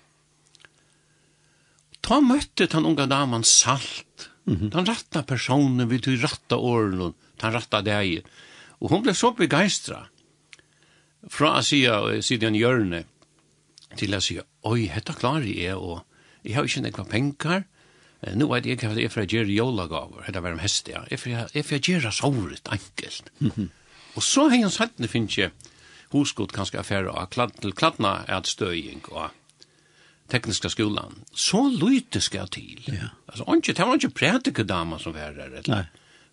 Ta 2.03 2.21
møtte 2.21 2.67
den 2.67 2.87
unga 2.87 3.07
damen 3.07 3.45
salt, 3.45 4.31
mm 4.45 4.57
-hmm. 4.57 4.71
den 4.71 4.87
ratta 4.87 5.23
personen 5.23 5.89
vid 5.89 6.03
tog 6.03 6.23
ratta 6.23 6.57
åren, 6.57 7.15
den 7.43 7.55
rette 7.57 7.83
deg. 7.87 8.27
Og 8.83 8.91
hun 8.91 9.05
ble 9.05 9.15
så 9.15 9.33
begeistra 9.39 10.07
fra 11.31 11.57
å 11.59 11.65
si 11.65 11.85
siden 12.27 12.57
hjørne 12.59 13.05
til 13.99 14.17
å 14.17 14.23
si, 14.25 14.39
oi, 14.67 14.89
dette 14.91 15.15
klarer 15.19 15.47
jeg, 15.47 15.77
og 15.77 16.03
jeg 16.43 16.57
har 16.57 16.67
ikke 16.67 16.89
nekva 16.89 17.07
penger, 17.11 17.69
Nå 18.39 18.47
vet 18.47 18.69
jeg 18.69 18.79
hva 18.79 18.93
det 18.95 19.03
er 19.03 19.11
for 19.11 19.25
å 19.25 19.27
gjøre 19.27 19.51
jólagaver, 19.51 20.29
dette 20.29 20.41
var 20.45 20.53
de 20.55 20.63
heste, 20.63 20.93
ja, 20.95 21.01
Jeg 21.11 21.65
får 21.67 21.81
gjøre 21.83 22.13
såret 22.15 22.69
enkelt. 22.71 23.33
og 24.15 24.23
så 24.23 24.45
har 24.47 24.61
jeg 24.61 24.71
sagt, 24.71 25.01
det 25.03 25.11
finnes 25.11 25.35
jeg, 25.35 25.51
hosgod 26.13 26.55
kanskje 26.55 26.79
affære 26.79 27.11
og 27.11 27.33
klad, 27.35 27.57
til 27.59 27.75
kladna 27.75 28.21
er 28.31 28.47
støying 28.47 29.03
og 29.11 29.35
tekniska 30.31 30.71
skolan. 30.71 31.19
Så 31.35 31.65
lyte 31.67 32.21
skal 32.23 32.47
til. 32.47 32.79
Ja. 32.87 33.11
Altså, 33.27 33.59
det 33.67 33.79
var 33.83 33.99
ikke 33.99 34.15
prætikedama 34.15 35.01
som 35.03 35.19
var 35.19 35.35
her, 35.35 35.43
eller? 35.49 35.67
Nei 35.67 35.87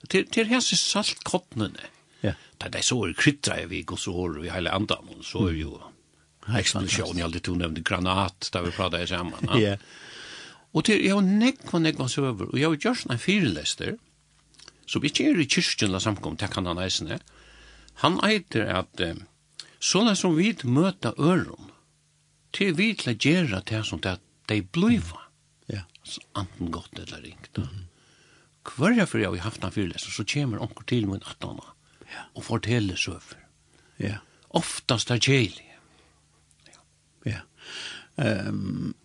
til, 0.08 0.28
til 0.32 0.50
hesa 0.50 0.78
salt 0.80 1.24
kornene. 1.28 1.90
Ja. 2.24 2.36
Det 2.60 2.76
er 2.76 2.86
så 2.86 3.00
er 3.06 3.16
kryttra 3.18 3.60
i 3.62 3.70
vik, 3.72 3.94
og 3.96 4.00
så 4.00 4.14
er 4.26 4.40
vi 4.40 4.52
hele 4.52 4.72
andan, 4.76 5.08
og 5.16 5.24
så 5.26 5.48
er 5.50 5.58
jo 5.60 5.78
eksplosjon, 6.58 7.18
jeg 7.18 7.28
aldri 7.28 7.42
tog 7.46 7.58
nevnte 7.60 7.84
granat, 7.86 8.50
da 8.54 8.64
vi 8.66 8.74
pratet 8.76 9.10
sammen. 9.12 9.50
Ja. 9.60 9.76
Og 10.74 10.86
til, 10.86 11.02
jeg 11.02 11.16
har 11.16 11.26
nekva, 11.26 11.82
nekva 11.82 12.08
søver, 12.10 12.50
og 12.52 12.58
jeg 12.58 12.70
har 12.70 12.86
gjørst 12.86 13.10
en 13.10 13.22
firelester, 13.22 13.98
som 14.90 15.06
ikke 15.06 15.28
er 15.30 15.42
i 15.42 15.48
kyrkjen 15.50 15.94
la 15.94 16.02
samkom, 16.02 16.38
det 16.42 16.50
kan 16.54 16.70
han 16.70 16.82
eisne, 16.82 17.20
han 18.02 18.18
eiter 18.26 18.70
at, 18.80 19.04
sånn 19.84 20.10
som 20.18 20.38
vi 20.38 20.54
møter 20.64 21.18
øron, 21.18 21.72
til 22.56 22.74
vi 22.78 22.94
til 22.98 23.14
å 23.14 23.18
gjøre 23.18 23.62
det 23.70 23.84
som 23.86 24.02
det 24.02 24.18
de 24.50 24.64
bliva, 24.66 25.28
ja. 25.70 25.84
anten 26.34 26.72
godt 26.74 26.98
eller 26.98 27.22
ringt, 27.22 27.58
mm 27.58 27.64
-hmm. 27.64 27.86
Hver 28.68 29.06
for 29.06 29.22
jeg 29.22 29.32
har 29.32 29.46
haft 29.48 29.64
en 29.64 29.74
fyrleser, 29.74 30.12
så 30.12 30.26
kommer 30.28 30.62
onker 30.62 30.86
til 30.88 31.08
min 31.08 31.24
atana 31.26 31.74
ja. 32.04 32.26
og 32.36 32.44
forteller 32.44 32.96
søver. 33.00 33.40
Ja. 34.00 34.20
Oftast 34.50 35.12
er 35.12 35.22
kjelig. 35.22 35.66
Ja. 37.26 37.42
Um, 38.16 38.96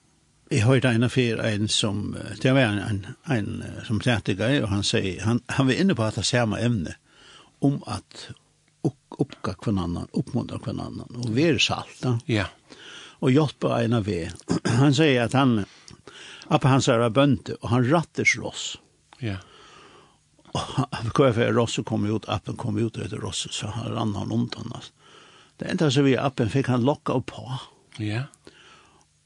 jeg 0.50 0.66
hørte 0.66 0.90
en 0.92 1.06
affær, 1.06 1.40
en 1.46 1.68
som, 1.68 2.16
det 2.42 2.52
var 2.54 2.68
en, 2.68 2.80
en, 2.82 3.06
en 3.32 3.84
som 3.86 4.00
teatergøy, 4.00 4.60
og 4.62 4.68
han 4.70 4.84
sier, 4.86 5.22
han, 5.24 5.40
han 5.48 5.70
var 5.70 5.80
inne 5.80 5.96
på 5.96 6.04
at 6.04 6.18
det 6.20 6.26
samme 6.28 6.60
emne, 6.62 6.96
om 7.64 7.80
at 7.90 8.28
oppga 9.18 9.54
kvann 9.54 9.78
annan, 9.78 10.10
oppmuntra 10.12 10.58
kvann 10.58 10.80
annan, 10.80 11.18
og 11.22 11.30
være 11.34 11.82
da. 12.02 12.18
Ja. 12.26 12.48
Og 13.24 13.32
hjelpa 13.32 13.80
en 13.82 13.96
av 14.00 14.08
vi. 14.08 14.24
Han 14.78 14.94
sier 14.94 15.24
at 15.24 15.36
han, 15.40 15.64
Appa 16.52 16.68
hans 16.68 16.90
er 16.92 17.00
bønte, 17.08 17.56
og 17.62 17.70
han 17.72 17.86
rattes 17.88 18.34
ross. 18.36 18.74
Ja. 19.24 19.40
Og 20.54 21.14
hva 21.16 21.30
er 21.32 21.54
Rosse 21.56 21.82
kom 21.86 22.04
ut, 22.06 22.28
appen 22.30 22.58
kom 22.60 22.76
ut 22.78 22.98
etter 23.02 23.22
Rosse, 23.22 23.50
så 23.50 23.72
han 23.74 23.90
rann 23.94 24.14
han 24.14 24.32
undan. 24.32 24.70
Altså. 24.70 24.92
Det 25.58 25.70
enda 25.70 25.90
så 25.90 26.04
vi 26.06 26.14
appen 26.18 26.50
fikk 26.52 26.70
han 26.70 26.86
lokka 26.86 27.16
opp 27.18 27.32
på. 27.32 27.44
Ja. 28.02 28.26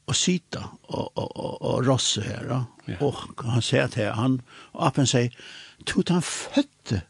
Og 0.09 0.17
sita 0.17 0.63
og, 0.87 1.11
og, 1.13 1.27
og, 1.29 1.57
og 1.61 1.83
Rosse 1.85 2.23
her. 2.25 2.49
Ja. 2.87 2.97
Og 3.05 3.43
han 3.45 3.65
sier 3.65 3.91
til 3.93 4.09
han, 4.17 4.39
og 4.73 4.87
appen 4.89 5.09
sier, 5.09 5.33
tog 5.85 6.09
han 6.09 6.25
fødte 6.25 7.03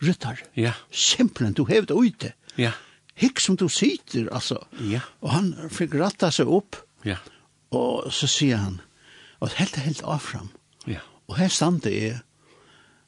ryttar. 0.00 0.40
Ja. 0.56 0.72
Simpelthen, 0.90 1.56
du 1.58 1.66
hevde 1.68 1.94
ute. 1.94 2.32
Ja. 2.56 2.72
Hikk 3.20 3.40
som 3.44 3.56
du 3.60 3.68
sitter, 3.68 4.30
altså. 4.32 4.62
Ja. 4.88 5.02
Og 5.20 5.34
han 5.34 5.52
fikk 5.72 5.98
ratta 6.00 6.30
seg 6.32 6.48
opp. 6.48 6.80
Ja. 7.04 7.18
Og 7.76 8.08
så 8.12 8.28
sier 8.30 8.60
han, 8.60 8.80
og 9.40 9.52
helt, 9.56 9.76
helt 9.84 10.00
avfram. 10.04 10.48
Ja. 10.88 11.04
Og 11.30 11.36
her 11.38 11.48
stande 11.48 11.92
er, 11.94 12.22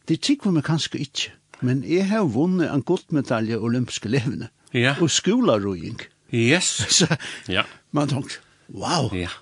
det 0.07 0.21
tykker 0.23 0.55
vi 0.55 0.62
kanskje 0.62 1.00
ikkje, 1.02 1.31
men 1.67 1.83
jeg 1.87 2.07
har 2.11 2.29
vunnet 2.31 2.71
en 2.71 2.85
guldmedalje 2.87 3.59
olympiske 3.59 4.11
levende, 4.11 4.49
ja. 4.75 4.95
og 5.02 5.11
skolarøying. 5.11 5.99
Yes. 6.33 6.71
så, 6.99 7.09
ja. 7.50 7.64
Man 7.91 8.12
tenkte, 8.12 8.38
wow, 8.71 9.11
ja. 9.14 9.33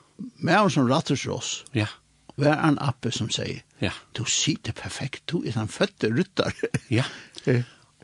mer 0.41 0.69
som 0.73 0.89
rattes 0.89 1.27
oss, 1.29 1.59
ja. 1.77 1.91
hver 2.41 2.57
en 2.57 2.81
appe 2.81 3.13
som 3.13 3.29
sier, 3.33 3.61
ja. 3.85 3.93
du 4.17 4.25
sitter 4.25 4.73
perfekt, 4.73 5.27
du 5.29 5.45
er 5.45 5.53
den 5.59 5.69
fødte 5.69 6.09
rytter. 6.17 6.57
ja. 6.99 7.05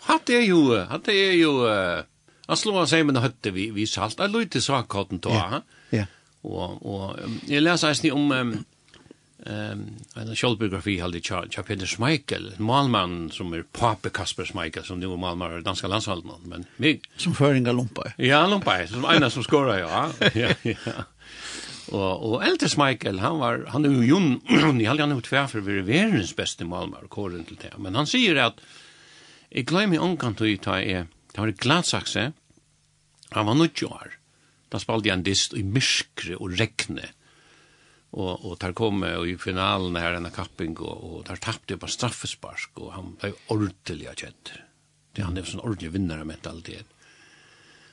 Hatt 0.06 0.28
er 0.30 0.44
jo, 0.44 0.60
hatt 0.76 1.08
er 1.08 1.34
jo, 1.40 1.56
han 1.64 2.60
slår 2.60 2.84
seg 2.92 3.08
med 3.08 3.24
høtte 3.24 3.56
vi, 3.56 3.70
vi 3.72 3.88
salt, 3.88 4.20
jeg 4.20 4.32
løyte 4.32 4.60
sakkotten 4.60 5.24
til, 5.24 5.40
ja. 5.40 5.64
ja. 6.02 6.08
Og, 6.46 6.78
og 6.84 7.48
jeg 7.48 7.64
leser 7.64 7.90
eisen 7.90 8.12
om, 8.12 8.28
um, 8.30 8.58
Um, 9.46 9.82
en 10.18 10.32
sjálvbiografi 10.34 10.96
halde 10.98 11.20
tja, 11.22 11.44
tja 11.46 11.62
Peter 11.62 11.86
Schmeichel, 11.86 12.48
malmann 12.58 13.28
som 13.30 13.52
er 13.54 13.62
pape 13.62 14.10
Kasper 14.10 14.48
Schmeichel, 14.48 14.82
som 14.82 14.98
nu 14.98 15.06
er 15.12 15.20
malmann 15.22 15.60
av 15.60 15.62
danska 15.62 15.86
landshalden. 15.86 16.32
Men 16.50 16.64
mig... 16.82 17.00
Som 17.16 17.34
föringa 17.34 17.72
lumpa. 17.72 18.10
Ja, 18.18 18.46
lumpa, 18.50 18.80
som 18.90 19.04
ena 19.06 19.30
som 19.30 19.44
skorra, 19.46 19.78
ja. 19.78 20.08
ja, 20.34 20.50
ja. 20.66 21.04
Og, 21.94 22.24
og 22.26 22.42
eldre 22.42 22.66
Schmeichel, 22.72 23.20
han 23.22 23.38
var, 23.38 23.62
han 23.70 23.86
er 23.86 23.94
jo 23.94 24.08
Jon, 24.08 24.80
i 24.80 24.88
halde 24.88 25.04
han 25.04 25.14
er 25.14 25.20
jo 25.20 25.26
tverfer 25.28 25.62
vi 25.62 25.78
er 25.78 25.86
verens 25.86 26.34
beste 26.34 26.66
malmann, 26.66 27.06
kåren 27.12 27.46
til 27.46 27.60
det. 27.62 27.70
Men 27.78 27.94
han 27.94 28.10
sier 28.10 28.40
at, 28.48 28.58
jeg 29.52 29.68
glemmer 29.70 30.02
omkant 30.02 30.42
å 30.42 30.50
ta 30.58 30.80
er, 30.82 31.06
det 31.30 31.38
var 31.38 31.54
gladsakse, 31.54 32.32
han 33.36 33.46
var 33.46 33.60
90 33.62 33.94
år, 33.94 34.18
da 34.74 34.82
spalte 34.82 35.14
han 35.14 35.22
dist 35.22 35.54
i 35.54 35.62
myskre 35.62 36.34
og 36.40 36.58
regne, 36.58 37.12
och 38.16 38.44
och 38.44 38.58
tar 38.58 38.72
kom 38.72 39.02
och 39.02 39.28
i 39.28 39.38
finalen 39.38 39.96
här 39.96 40.12
den 40.12 40.30
kapping 40.30 40.76
og 40.78 41.04
och 41.04 41.24
där 41.24 41.36
tappade 41.36 41.76
på 41.78 41.86
straffespark 41.86 42.70
og 42.74 42.92
han 42.92 43.16
var 43.22 43.32
ordentligt 43.48 44.20
kjent. 44.20 44.52
Det 45.12 45.24
han 45.24 45.36
er 45.36 45.44
sånn 45.44 45.60
ordentlig 45.60 45.92
vinnare 45.92 46.24
med 46.24 46.36
mentalitet. 46.36 46.86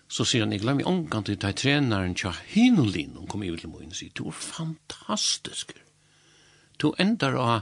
Så 0.08 0.25
ser 0.25 0.46
han 0.46 0.53
i 0.53 0.60
glömmer 0.60 0.88
omkant 0.88 1.30
å 1.30 1.36
ta 1.36 1.51
tränaren 1.51 2.15
tja 2.15 2.34
Hinolin 2.48 3.18
och 3.18 3.30
kom 3.30 3.44
i 3.44 3.51
til 3.58 3.70
mig 3.70 3.88
og 3.88 3.96
sier, 3.96 4.12
du 4.13 4.27
er 4.27 4.32
fantastisk. 4.32 5.74
Du 6.77 6.94
ändrar 6.98 7.36
av 7.36 7.62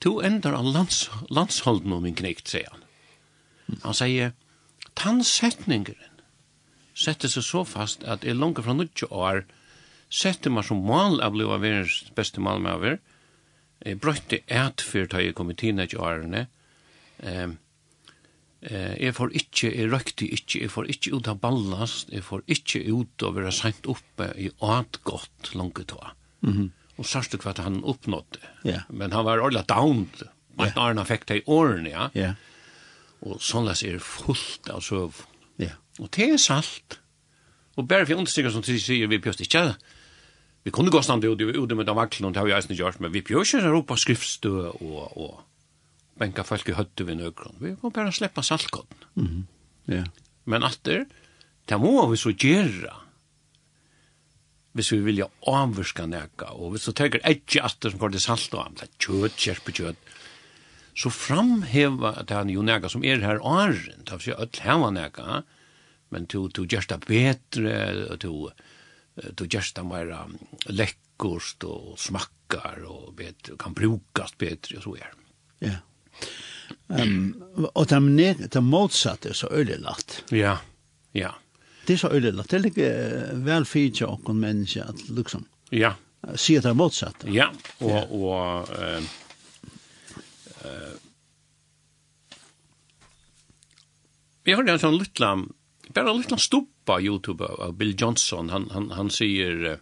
du 0.00 0.20
ändrar 0.20 0.52
av 0.52 0.64
lands, 0.64 1.10
landsholden 1.28 1.92
om 1.92 2.02
min 2.02 2.14
knäckt 2.14 2.48
sier 2.48 2.70
han. 2.70 2.84
Han 3.82 3.94
sier, 3.94 4.32
tannsetningeren 4.94 6.10
sätter 6.94 7.28
seg 7.28 7.44
så 7.44 7.64
fast 7.64 8.04
att 8.04 8.22
jeg 8.22 8.30
är 8.30 8.34
långt 8.34 8.64
från 8.64 8.76
90 8.76 9.06
år 9.10 9.46
sette 10.10 10.50
meg 10.50 10.66
som 10.66 10.82
mål 10.84 11.20
av 11.24 11.34
bliva 11.36 11.58
verens 11.62 12.02
beste 12.16 12.42
mål 12.42 12.62
med 12.64 12.74
over. 12.74 13.00
Jeg 13.84 14.00
brøtte 14.02 14.42
et 14.46 14.82
fyrt 14.84 15.14
har 15.16 15.24
jeg 15.24 15.36
kommet 15.38 15.62
inn 15.64 15.80
etter 15.80 16.02
årene. 16.02 16.48
Um, 17.24 17.58
Eh, 18.60 18.96
jeg 19.00 19.14
får 19.16 19.32
ikke, 19.40 19.70
jeg 19.72 19.88
røkte 19.88 20.26
ikke, 20.28 20.58
jeg 20.60 20.70
får 20.70 20.90
ikke 20.92 21.14
ut 21.16 21.28
av 21.32 21.38
ballast, 21.40 22.10
jeg 22.12 22.24
får 22.26 22.42
ikke 22.52 22.82
ut 22.90 23.24
av 23.24 23.30
å 23.30 23.36
være 23.38 23.52
sent 23.56 23.88
oppe 23.88 24.26
i 24.36 24.50
alt 24.60 25.00
godt 25.08 25.54
langt 25.56 25.80
til. 25.80 26.12
Mm 26.44 26.52
-hmm. 26.52 26.68
Og 26.98 27.06
sørste 27.06 27.38
hva 27.38 27.54
han 27.56 27.84
oppnådde. 27.84 28.38
Yeah. 28.64 28.82
Men 28.90 29.12
han 29.12 29.24
var 29.24 29.38
ordentlig 29.38 29.68
down. 29.68 30.10
Men 30.58 30.66
yeah. 30.66 30.76
Arne 30.76 31.04
fikk 31.04 31.28
det 31.28 31.36
i 31.36 31.42
årene, 31.46 31.90
ja. 31.90 32.10
Yeah. 32.14 32.34
Og 33.22 33.40
sånn 33.40 33.68
er 33.68 33.92
det 33.92 34.02
fullt 34.02 34.68
av 34.68 34.80
søv. 34.80 35.24
Yeah. 35.58 35.76
Og 35.98 36.10
det 36.10 36.32
er 36.32 36.36
salt. 36.36 37.00
Og 37.76 37.88
bare 37.88 38.06
for 38.06 38.14
understrykker 38.14 38.50
som 38.50 38.62
de 38.62 38.80
sier, 38.80 39.06
vi 39.06 39.18
pjøst 39.18 39.40
ikke 39.40 39.74
Vi 40.62 40.70
kunde 40.70 40.92
gå 40.92 41.00
stanna 41.02 41.26
ut 41.26 41.40
ut 41.40 41.76
med 41.76 41.86
de 41.86 41.96
vaklen, 41.96 42.26
och 42.26 42.32
det 42.32 42.38
har 42.38 42.46
vi 42.46 42.52
eisen 42.52 42.76
gjort, 42.76 42.98
men 42.98 43.12
vi 43.12 43.22
björs 43.22 43.54
inte 43.54 43.68
ropa 43.68 43.96
skriftstø 43.96 44.68
og, 44.68 45.16
og 45.16 45.40
benka 46.20 46.44
folk 46.44 46.68
i 46.68 46.76
høtte 46.76 47.06
vid 47.08 47.16
nøkron. 47.16 47.56
Vi 47.60 47.76
må 47.80 47.90
bare 47.90 48.12
släppa 48.12 48.42
saltkotten. 48.42 49.04
Mm. 49.16 49.46
Ja. 49.84 50.04
Men 50.44 50.62
att 50.62 50.84
det, 50.84 51.78
må 51.78 52.06
vi 52.10 52.16
så 52.16 52.30
gjøre, 52.30 52.92
hvis 54.72 54.92
vi 54.92 54.98
vilja 54.98 55.26
avvurska 55.46 56.06
neka, 56.06 56.52
og 56.52 56.74
hvis 56.74 56.84
du 56.86 56.92
teker 56.92 57.24
ekki 57.26 57.62
atter 57.64 57.90
som 57.90 58.00
går 58.02 58.12
til 58.14 58.22
salt 58.22 58.54
og 58.54 58.66
amla, 58.66 58.86
kjøt, 59.02 59.38
kjerpe 59.38 59.72
kjøt, 59.74 60.10
så 60.94 61.10
framheva 61.10 62.12
at 62.20 62.30
han 62.34 62.50
jo 62.52 62.62
neka 62.66 62.90
som 62.90 63.04
er 63.06 63.22
her 63.24 63.40
åren, 63.40 64.04
det 64.04 64.18
vil 64.18 64.26
si 64.28 64.36
öll 64.36 64.62
heva 64.66 64.90
neka, 64.94 65.42
men 66.10 66.26
to, 66.26 66.48
to 66.48 66.66
det 66.66 67.00
betre, 67.06 67.76
og 68.10 68.20
to, 68.20 68.34
du 69.36 69.44
gjørst 69.46 69.76
det 69.76 69.84
mer 69.86 70.12
lekkost 70.70 71.64
og 71.68 71.98
smakkar 72.00 72.84
og 72.88 73.14
bet, 73.18 73.52
kan 73.60 73.76
brukast 73.76 74.38
bedre 74.40 74.80
og 74.80 74.86
så 74.86 74.96
er. 75.00 75.16
Ja. 75.60 75.76
Um, 76.90 77.36
og 77.74 77.86
det, 77.90 77.98
er 77.98 78.48
det 78.50 78.62
motsatte 78.62 79.30
er 79.30 79.38
så 79.38 79.50
øyelagt. 79.50 80.24
Ja, 80.34 80.58
ja. 81.14 81.32
Det 81.86 81.94
er 81.94 82.02
så 82.04 82.10
øyelagt. 82.12 82.50
Det 82.50 82.58
er 82.60 82.70
ikke 82.70 82.90
vel 83.46 83.66
fyrt 83.66 83.98
til 83.98 84.10
åkken 84.10 84.40
mennesker 84.42 84.90
at 84.90 85.04
liksom 85.10 85.46
ja. 85.74 85.94
sier 86.34 86.62
det 86.62 86.74
motsatte. 86.78 87.30
Ja, 87.30 87.50
og, 87.80 87.90
ja. 87.90 88.02
og 88.10 88.74
uh, 88.74 89.02
uh, 90.64 90.98
Vi 94.44 94.54
har 94.56 94.66
en 94.66 94.80
sånn 94.82 94.96
liten 94.98 95.48
bara 95.94 96.12
lite 96.12 96.36
stoppa 96.36 97.00
Youtube 97.00 97.44
av 97.44 97.72
Bill 97.72 97.94
Johnson. 97.98 98.50
Han 98.50 98.70
han 98.70 98.90
han 98.90 99.10
säger 99.10 99.78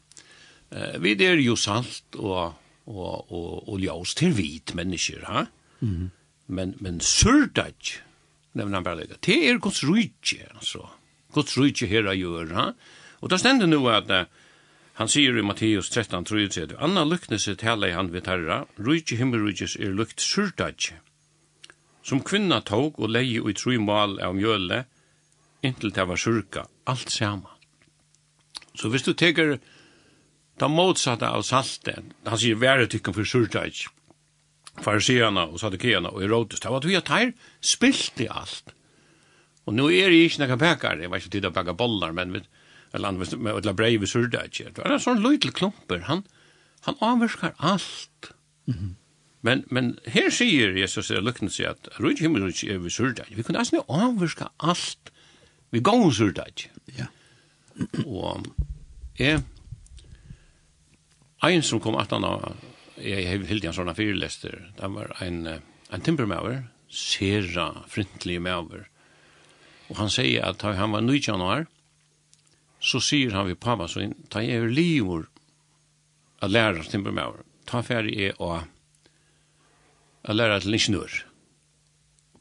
eh 0.71 0.99
vi 0.99 1.15
det 1.15 1.27
är 1.27 1.37
ju 1.37 1.57
salt 1.57 2.15
och 2.15 2.53
och 2.85 3.33
och 3.33 3.69
och 3.69 3.81
ljus 3.81 4.15
till 4.15 4.33
vit 4.33 4.75
människor 4.75 5.21
ha? 5.27 5.47
Mm. 5.83 6.11
men 6.47 6.75
men 6.79 7.00
surdag 7.00 7.75
nämner 8.53 8.75
han 8.75 8.83
bara 8.85 8.97
det 8.97 9.21
det 9.21 9.49
är 9.49 9.59
Guds 9.59 9.85
rike 9.85 10.47
alltså. 10.55 10.88
Guds 11.35 11.59
rike 11.59 11.87
här 11.87 12.12
gör 12.12 12.47
ha? 12.47 12.75
Och 13.21 13.29
då 13.29 13.38
ständer 13.38 13.67
nu 13.67 13.77
att 13.77 14.29
Han 14.99 15.09
sier 15.09 15.38
i 15.38 15.43
Matteus 15.43 15.91
13, 15.91 16.25
33, 16.25 16.75
Anna 16.79 17.05
luknes 17.05 17.49
i 17.49 17.55
tala 17.57 17.88
i 17.88 17.93
han 17.93 18.09
vid 18.11 18.27
herra, 18.27 18.65
rujtje 18.77 19.19
himmelrujtjes 19.21 19.77
er 19.79 19.93
lukt 19.95 20.19
surtadje. 20.19 20.97
Som 22.03 22.19
kvinna 22.27 22.59
tog 22.67 22.99
og 22.99 23.12
leie 23.15 23.38
i 23.38 23.55
tru 23.55 23.77
mal 23.79 24.17
av 24.19 24.35
mjøle, 24.35 24.81
inntil 25.62 25.93
det 25.95 26.07
var 26.09 26.21
surka, 26.21 26.67
alt 26.85 27.11
sama. 27.11 27.55
Så 28.79 28.91
hvis 28.93 29.07
du 29.07 29.12
teker 29.15 29.59
det 30.59 30.71
motsatte 30.71 31.27
av 31.27 31.45
salten, 31.47 32.12
han 32.27 32.41
sier 32.41 32.59
være 32.59 32.88
tykken 32.91 33.15
for 33.17 33.27
surka 33.27 33.65
ikke, 33.71 33.91
farsierne 34.85 35.49
og 35.50 35.59
sadukeerne 35.62 36.12
og 36.15 36.23
erotus, 36.23 36.62
det 36.62 36.71
var 36.71 36.83
at 36.83 36.88
vi 36.88 36.99
har 36.99 37.07
teir 37.07 37.33
spilt 37.61 38.21
i 38.23 38.29
alt. 38.31 38.75
Og 39.67 39.75
nu 39.75 39.88
er 39.91 40.11
det 40.11 40.23
ikke 40.25 40.45
noen 40.45 40.62
pekar, 40.62 41.03
jeg 41.03 41.11
var 41.11 41.21
ikke 41.21 41.35
tid 41.35 41.49
å 41.49 41.55
peka 41.55 41.75
bollar, 41.79 42.15
men 42.17 42.33
vi, 42.37 42.45
eller 42.95 43.12
andre, 43.12 43.29
med 43.37 43.59
et 43.59 43.77
brei 43.77 43.97
vi 44.00 44.09
surka 44.09 44.47
ikke, 44.47 44.71
det 44.71 44.85
var 44.85 44.97
en 44.97 45.03
sånn 45.03 45.23
løytel 45.25 45.53
klumper, 45.55 46.07
han, 46.09 46.25
han 46.87 46.99
avvirkar 47.05 47.55
alt. 47.59 48.33
Mm 48.71 48.79
-hmm. 48.79 48.95
Men, 49.41 49.65
men 49.71 49.99
her 50.11 50.31
sier 50.35 50.75
Jesus, 50.75 51.11
er 51.11 51.23
lukkende 51.23 51.53
sier 51.53 51.71
at 51.71 51.88
Rydhjummer 52.03 52.49
er 52.49 52.79
vi 52.83 52.91
surka, 52.91 53.25
vi 53.31 53.43
kunne 53.43 53.59
nesten 53.59 53.85
avvirka 53.88 54.50
alt, 54.59 55.12
Vi 55.71 55.81
går 55.85 56.03
hos 56.03 56.21
ut 56.21 56.37
det. 56.37 56.69
Ja. 56.97 57.09
Og 58.07 58.47
jeg, 59.19 59.43
en 61.45 61.63
som 61.63 61.83
kom 61.83 61.99
at 62.01 62.13
han 62.15 62.27
av, 62.27 62.57
jeg 62.99 63.27
har 63.29 63.47
helt 63.51 63.67
en 63.69 63.77
sånne 63.77 63.95
fyrlester, 63.95 64.57
det 64.79 64.91
var 64.95 65.13
en, 65.23 65.43
en 65.47 66.05
timpermauer, 66.05 66.65
sera 66.89 67.85
frintlig 67.91 68.39
mauer, 68.43 68.89
og 69.89 70.01
han 70.01 70.11
sier 70.13 70.45
at 70.45 70.61
da 70.63 70.75
han 70.77 70.95
var 70.97 71.05
19 71.05 71.29
januar, 71.29 71.67
så 72.81 73.01
sier 73.03 73.35
han 73.35 73.49
vi 73.49 73.59
pappa, 73.59 73.89
så 73.91 74.05
ta 74.31 74.43
jeg 74.45 74.63
er 74.63 74.73
livor 74.73 75.27
at 76.41 76.53
læra 76.53 76.85
timpermauer, 76.87 77.45
ta 77.67 77.83
ferdig 77.85 78.17
er 78.29 78.43
å, 78.43 78.53
å 80.23 80.37
læra 80.37 80.61
til 80.63 80.79
ingeniør. 80.79 81.23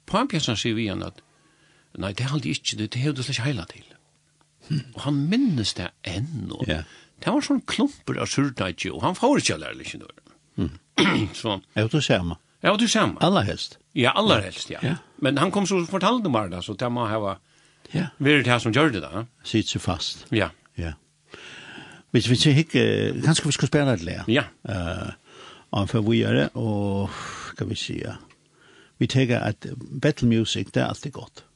Pappa 0.07 0.39
sier 0.39 0.77
vi 0.77 0.87
igjen 0.87 1.05
at 1.05 1.23
Nei, 1.97 2.13
det 2.13 2.29
halde 2.29 2.51
ikke, 2.51 2.77
det, 2.77 2.91
det 2.93 3.01
hevde 3.01 3.25
slik 3.25 3.41
heila 3.45 3.65
til. 3.69 3.85
Hmm. 4.67 4.83
Og 4.95 5.03
han 5.07 5.21
minnes 5.31 5.73
det 5.77 5.89
enn, 6.07 6.49
og 6.51 6.67
yeah. 6.67 6.83
det 7.23 7.33
var 7.33 7.45
sånn 7.45 7.63
klumper 7.69 8.19
av 8.21 8.29
surdeitje, 8.29 8.91
og 8.93 9.05
han 9.05 9.17
får 9.17 9.41
ikke 9.41 9.59
lærer 9.63 9.83
ikke 9.85 10.01
noe. 10.01 10.27
Mm. 10.57 10.73
så, 11.39 11.59
er 11.73 11.87
vet 11.87 11.95
du 11.95 12.03
samme. 12.03 12.37
Ja, 12.63 12.73
vet 12.73 12.83
du 12.83 12.87
samme. 12.91 13.17
Aller 13.23 13.47
helst. 13.47 13.79
Ja, 13.97 14.13
aller 14.17 14.43
helst, 14.45 14.69
ja. 14.73 14.81
ja. 14.83 14.97
Men 15.23 15.39
han 15.41 15.53
kom 15.53 15.65
så 15.69 15.79
og 15.81 15.89
fortalte 15.89 16.29
meg 16.33 16.51
det, 16.53 16.63
så 16.65 16.75
det 16.77 16.89
må 16.93 17.07
ha 17.09 17.37
ja. 17.93 18.09
vært 18.19 18.45
det 18.45 18.59
som 18.61 18.75
gjør 18.75 18.93
det 18.97 19.03
da. 19.05 19.25
Sitt 19.47 19.71
så 19.71 19.81
fast. 19.81 20.27
Ja. 20.35 20.51
Ja. 20.77 20.93
Hvis 22.13 22.29
vi 22.29 22.37
ikke, 22.37 22.59
ikke, 22.63 22.85
kanskje 23.25 23.49
vi 23.49 23.55
skal 23.57 23.71
spille 23.71 23.97
et 23.97 24.05
lær. 24.05 24.29
Ja. 24.31 24.47
Uh, 24.67 25.11
og 25.71 25.89
for 25.89 26.05
vi 26.05 26.21
gjør 26.21 26.41
det, 26.41 26.47
og 26.55 27.09
skal 27.53 27.69
vi 27.69 27.79
si, 27.79 27.99
ja. 28.03 28.17
Vi 28.97 29.07
tenker 29.07 29.39
at 29.39 29.67
battle 30.01 30.27
music, 30.27 30.71
det 30.73 30.81
er 30.81 30.87
alltid 30.87 31.11
godt. 31.11 31.43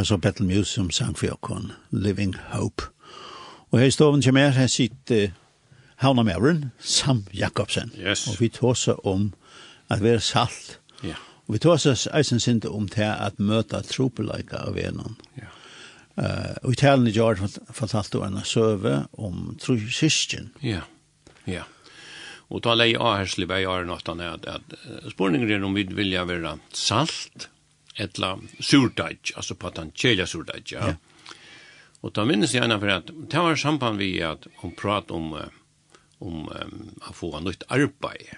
var 0.00 0.04
så 0.04 0.16
Battle 0.16 0.46
Museum 0.46 0.90
sang 0.90 1.12
for 1.18 1.34
okkon, 1.34 1.72
Living 1.90 2.34
Hope. 2.54 2.86
Og 3.70 3.78
her 3.78 3.90
i 3.90 3.92
stoven 3.92 4.22
kommer 4.22 4.48
her, 4.48 4.56
her 4.56 4.70
sitt 4.72 5.12
uh, 5.12 5.28
Havna 6.00 6.22
Mævren, 6.24 6.70
Sam 6.78 7.26
Jakobsen. 7.36 7.92
Yes. 7.98 8.26
Og 8.28 8.40
vi 8.40 8.48
tåser 8.48 9.06
om 9.06 9.32
at 9.90 10.00
være 10.02 10.20
salt. 10.20 10.78
Ja. 11.02 11.08
Yeah. 11.08 11.20
Og 11.46 11.54
vi 11.54 11.58
tåser 11.58 12.06
eisen 12.16 12.40
sinte 12.40 12.70
om 12.70 12.88
til 12.88 13.12
at 13.12 13.36
møte 13.38 13.82
tropeleika 13.84 14.64
av 14.64 14.78
venon. 14.80 15.20
Ja. 15.36 15.44
Yeah. 15.44 15.56
Uh, 16.16 16.56
og 16.62 16.72
i 16.72 16.80
talen 16.80 17.06
i 17.06 17.12
Gjord 17.12 17.44
fortalte 17.68 18.16
du 18.16 18.24
en 18.24 18.40
søve 18.44 19.06
om 19.12 19.56
trusisken. 19.60 20.50
Ja, 20.62 20.68
yeah. 20.68 20.90
ja. 21.46 21.52
Yeah. 21.52 21.70
Og 22.50 22.64
ta 22.64 22.72
lei 22.74 22.94
av 22.96 23.20
herselig 23.20 23.52
vei 23.52 23.62
av 23.68 23.84
nåttan 23.86 24.24
er 24.24 24.32
at, 24.40 24.48
at 24.48 25.12
spørningen 25.12 25.50
er 25.52 25.64
om 25.64 25.76
vi 25.76 25.84
vilja 25.92 26.24
være 26.24 26.56
salt 26.72 27.50
etla 28.00 28.34
surdage, 28.58 29.34
altså 29.36 29.56
på 29.56 29.70
at 29.70 29.80
han 29.82 29.94
kjelja 29.94 30.26
surdage, 30.28 30.74
ja. 30.76 30.92
ja. 30.92 31.36
Og 32.00 32.14
da 32.16 32.24
minnes 32.24 32.54
jeg 32.54 32.62
gjerne 32.62 32.78
for 32.80 32.92
at 32.94 33.10
det 33.12 33.40
var 33.44 33.58
samband 33.60 34.00
vi 34.00 34.14
at 34.24 34.46
hun 34.62 34.72
prat 34.76 35.10
om 35.12 35.34
om 36.20 36.46
um, 36.48 36.80
å 37.08 37.14
få 37.16 37.32
nytt 37.40 37.64
arbeid 37.72 38.28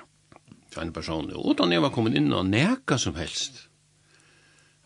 til 0.72 0.82
en 0.84 0.94
person. 0.94 1.30
Og 1.34 1.56
da 1.58 1.66
jeg 1.70 1.82
var 1.82 1.92
kommet 1.94 2.16
inn 2.18 2.32
og 2.32 2.46
neka 2.48 2.98
som 3.00 3.16
helst, 3.18 3.66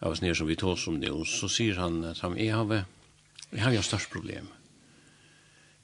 jeg 0.01 0.09
var 0.11 0.19
snir 0.19 0.37
som 0.37 0.49
vi 0.49 0.59
tås 0.61 0.87
om 0.91 0.99
det, 1.01 1.13
og 1.13 1.27
så 1.29 1.49
sier 1.53 1.79
han 1.81 2.03
at 2.09 2.21
han, 2.25 2.37
jeg 2.41 2.57
har, 2.57 2.87
jeg 3.53 3.63
har 3.65 3.77
jo 3.77 3.85
størst 3.85 4.13
problem. 4.13 4.49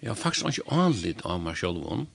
Jeg 0.02 0.10
har 0.10 0.18
faktisk 0.18 0.50
ikke 0.50 0.80
anlitt 0.82 1.22
av 1.28 1.38
meg 1.40 1.56
selv 1.60 1.84
om, 1.86 2.06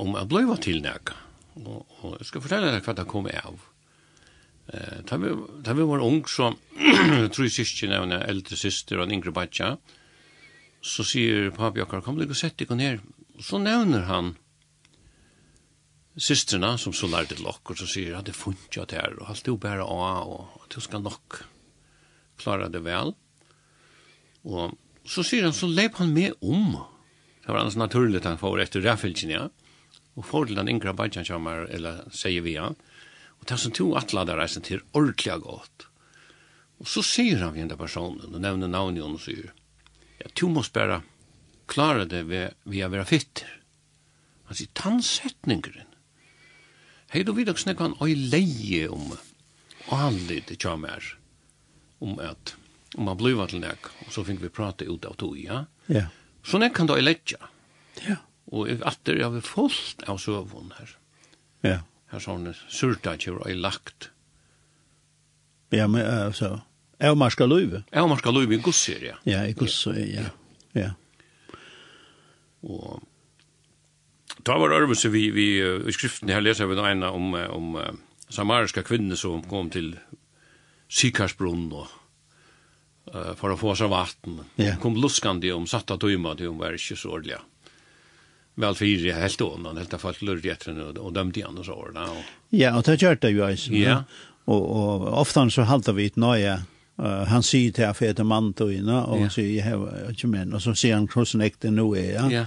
om 0.00 0.14
jeg 0.16 0.30
ble 0.30 0.56
til 0.62 0.80
neka. 0.82 1.18
Og, 1.60 1.82
og 2.00 2.14
jeg 2.16 2.30
skal 2.30 2.42
fortelle 2.44 2.70
deg 2.72 2.86
hva 2.86 2.94
det 2.96 3.08
kom 3.10 3.28
av. 3.28 3.66
Eh, 4.72 5.00
ta 5.06 5.16
vi, 5.18 5.30
da 5.64 5.74
vi 5.74 5.82
var 5.82 6.02
ung, 6.04 6.22
så 6.28 6.52
tror 7.32 7.46
jeg 7.46 7.56
syskjen 7.56 7.94
er 7.94 8.04
en 8.04 8.14
eldre 8.20 8.58
syster 8.58 9.00
og 9.00 9.08
en 9.08 9.16
yngre 9.16 9.32
badja, 9.34 9.74
så 10.80 11.04
sier 11.04 11.50
papi 11.54 11.82
akkar, 11.82 12.04
kom 12.04 12.20
ligg 12.20 12.30
og 12.30 12.38
sett 12.38 12.60
deg 12.60 12.70
ned. 12.78 13.02
Og 13.36 13.42
så 13.44 13.58
nevner 13.60 14.06
han 14.06 14.34
systerna 16.20 16.76
som 16.78 16.94
så 16.94 17.08
lærte 17.10 17.36
til 17.38 17.48
okkur, 17.50 17.78
så 17.80 17.88
sier, 17.88 18.14
han, 18.18 18.26
det 18.26 18.36
funnet 18.36 18.76
jeg 18.76 18.92
der, 18.92 19.16
og 19.18 19.32
alt 19.32 19.50
jo 19.50 19.56
bare 19.60 19.86
av, 19.86 20.30
og 20.30 20.68
du 20.70 20.78
skal 20.84 21.02
nok 21.02 21.42
klara 22.40 22.70
det 22.70 22.84
vel. 22.84 23.14
Og 24.46 24.76
så 25.08 25.24
sier 25.26 25.48
han, 25.48 25.56
så 25.56 25.68
leip 25.68 25.98
han 25.98 26.14
med 26.14 26.38
om. 26.40 26.78
Det 27.40 27.50
var 27.50 27.64
annars 27.64 27.78
naturligt 27.80 28.28
han 28.28 28.38
får 28.40 28.66
etter 28.66 28.86
ræffelsen, 28.86 29.34
ja. 29.34 29.48
Og 30.18 30.26
får 30.26 30.50
til 30.50 30.60
den 30.60 30.70
yngre 30.70 30.94
badjan 30.94 31.26
kommer, 31.26 31.66
eller 31.72 32.04
sier 32.14 32.44
vi, 32.46 32.54
ja. 32.58 32.70
Og 33.40 33.46
det 33.46 33.56
er 33.56 33.62
som 33.62 33.74
to 33.76 33.88
atlader 33.98 34.38
reisen 34.40 34.64
til 34.66 34.82
ordentlig 34.92 35.38
godt. 35.44 35.86
Og 36.80 36.88
så 36.88 37.02
sier 37.04 37.42
han 37.44 37.54
vi 37.54 37.64
den 37.64 37.76
personen, 37.76 38.34
og 38.34 38.40
nevner 38.40 38.68
navnet 38.68 39.04
og 39.04 39.20
sier, 39.20 39.52
ja, 40.20 40.28
to 40.36 40.48
må 40.48 40.64
bare 40.72 41.02
klare 41.70 42.06
det 42.08 42.24
ved, 42.28 42.56
ved 42.64 42.86
å 42.86 42.92
være 42.92 43.08
fitter. 43.08 43.50
Han 44.48 44.58
sier, 44.58 44.72
tannsetningeren. 44.74 45.88
Hei, 47.10 47.24
du 47.24 47.32
vet 47.32 47.42
vidak 47.42 47.58
snakke 47.58 47.84
han 47.84 47.98
oi 48.00 48.14
leie 48.14 48.86
om 48.92 49.10
og 49.90 50.18
det 50.28 50.58
kommer 50.62 50.90
mer 50.90 51.06
om 51.98 52.18
at 52.22 52.54
om 52.94 53.06
man 53.06 53.16
blir 53.18 53.38
til 53.46 53.62
nek, 53.62 53.86
og 54.06 54.12
så 54.14 54.24
fikk 54.26 54.40
vi 54.42 54.50
prate 54.50 54.86
ut 54.86 55.04
av 55.06 55.14
tog, 55.18 55.36
ja? 55.38 55.64
Ja. 55.86 56.08
Så 56.42 56.58
nek 56.58 56.74
kan 56.74 56.86
du 56.86 56.94
oi 56.94 57.02
leia. 57.02 57.50
Ja. 58.06 58.16
Og 58.50 58.70
atter 58.86 59.18
jeg 59.18 59.30
har 59.30 59.46
fullt 59.46 60.02
av 60.10 60.18
søvun 60.18 60.72
her. 60.78 60.94
Ja 61.62 61.78
her 62.10 62.22
surta 62.22 62.54
surtakjur 62.68 63.42
og 63.44 63.54
lagt. 63.56 64.10
Ja, 65.70 65.86
men 65.86 66.02
altså, 66.02 66.58
er 66.98 67.14
marska 67.14 67.46
løyve? 67.46 67.84
Er 67.92 68.06
marska 68.10 68.30
løyve 68.34 68.58
i 68.58 68.62
gusser, 68.62 69.02
ja. 69.04 69.16
Ja, 69.24 69.44
i 69.46 69.52
gusser, 69.52 69.94
ja. 69.94 70.30
ja. 70.74 70.80
ja. 70.80 70.90
Og 72.66 73.00
da 74.44 74.56
var 74.58 74.72
Ørvelse 74.72 75.10
vi, 75.12 75.28
vi 75.30 75.46
i 75.60 75.92
skriften 75.92 76.32
her 76.32 76.42
leser 76.42 76.68
vi 76.68 76.76
noe 76.78 76.90
ena 76.90 77.10
om, 77.14 77.34
om 77.34 77.78
samariska 78.32 78.82
kvinner 78.86 79.18
som 79.18 79.42
kom 79.48 79.70
til 79.72 79.94
Sikarsbrunn 80.90 81.68
og 81.70 81.86
uh, 83.14 83.32
for 83.38 83.52
å 83.52 83.58
få 83.58 83.76
seg 83.78 83.92
vatten. 83.92 84.40
Ja. 84.60 84.76
Kom 84.82 84.98
luskande 84.98 85.52
om 85.54 85.68
satta 85.70 85.98
tøyma 86.00 86.34
til 86.38 86.52
hun 86.52 86.60
var 86.62 86.76
ikke 86.76 86.98
så 86.98 87.14
ordelig 87.16 87.38
väl 88.60 88.74
fyra 88.74 89.14
helt 89.14 89.38
då 89.38 89.56
någon 89.56 89.76
helt 89.76 90.00
fall 90.00 90.14
etter 90.44 90.72
henne 90.72 90.84
og, 90.90 90.98
og 90.98 91.14
dømte 91.14 91.40
igen 91.40 91.58
og 91.58 91.64
så 91.64 91.88
där. 91.94 92.24
Ja, 92.50 92.76
og 92.76 92.84
det 92.84 93.02
gjør 93.02 93.14
det 93.20 93.30
jo 93.30 93.44
alltså. 93.44 93.72
Ja. 93.72 94.04
Og, 94.44 94.62
og 94.76 95.08
ofte 95.20 95.50
så 95.50 95.62
halter 95.62 95.92
vi 95.92 96.06
et 96.06 96.16
nøye, 96.16 96.60
Uh, 97.00 97.24
han 97.30 97.40
sier 97.42 97.72
til 97.72 97.86
at 97.88 98.00
jeg 98.02 98.18
er 98.18 98.26
mann 98.28 98.50
til 98.52 98.74
henne, 98.74 98.98
og 99.08 99.22
han 99.22 99.30
sier, 99.32 99.54
jeg 99.56 99.64
har 99.64 100.10
ikke 100.10 100.28
menn, 100.28 100.50
og 100.52 100.60
så 100.60 100.74
sier 100.76 100.98
han 100.98 101.06
hvordan 101.08 101.46
ekte 101.46 101.70
nå 101.72 101.86
er, 101.96 102.10
ja. 102.12 102.24
ja. 102.28 102.42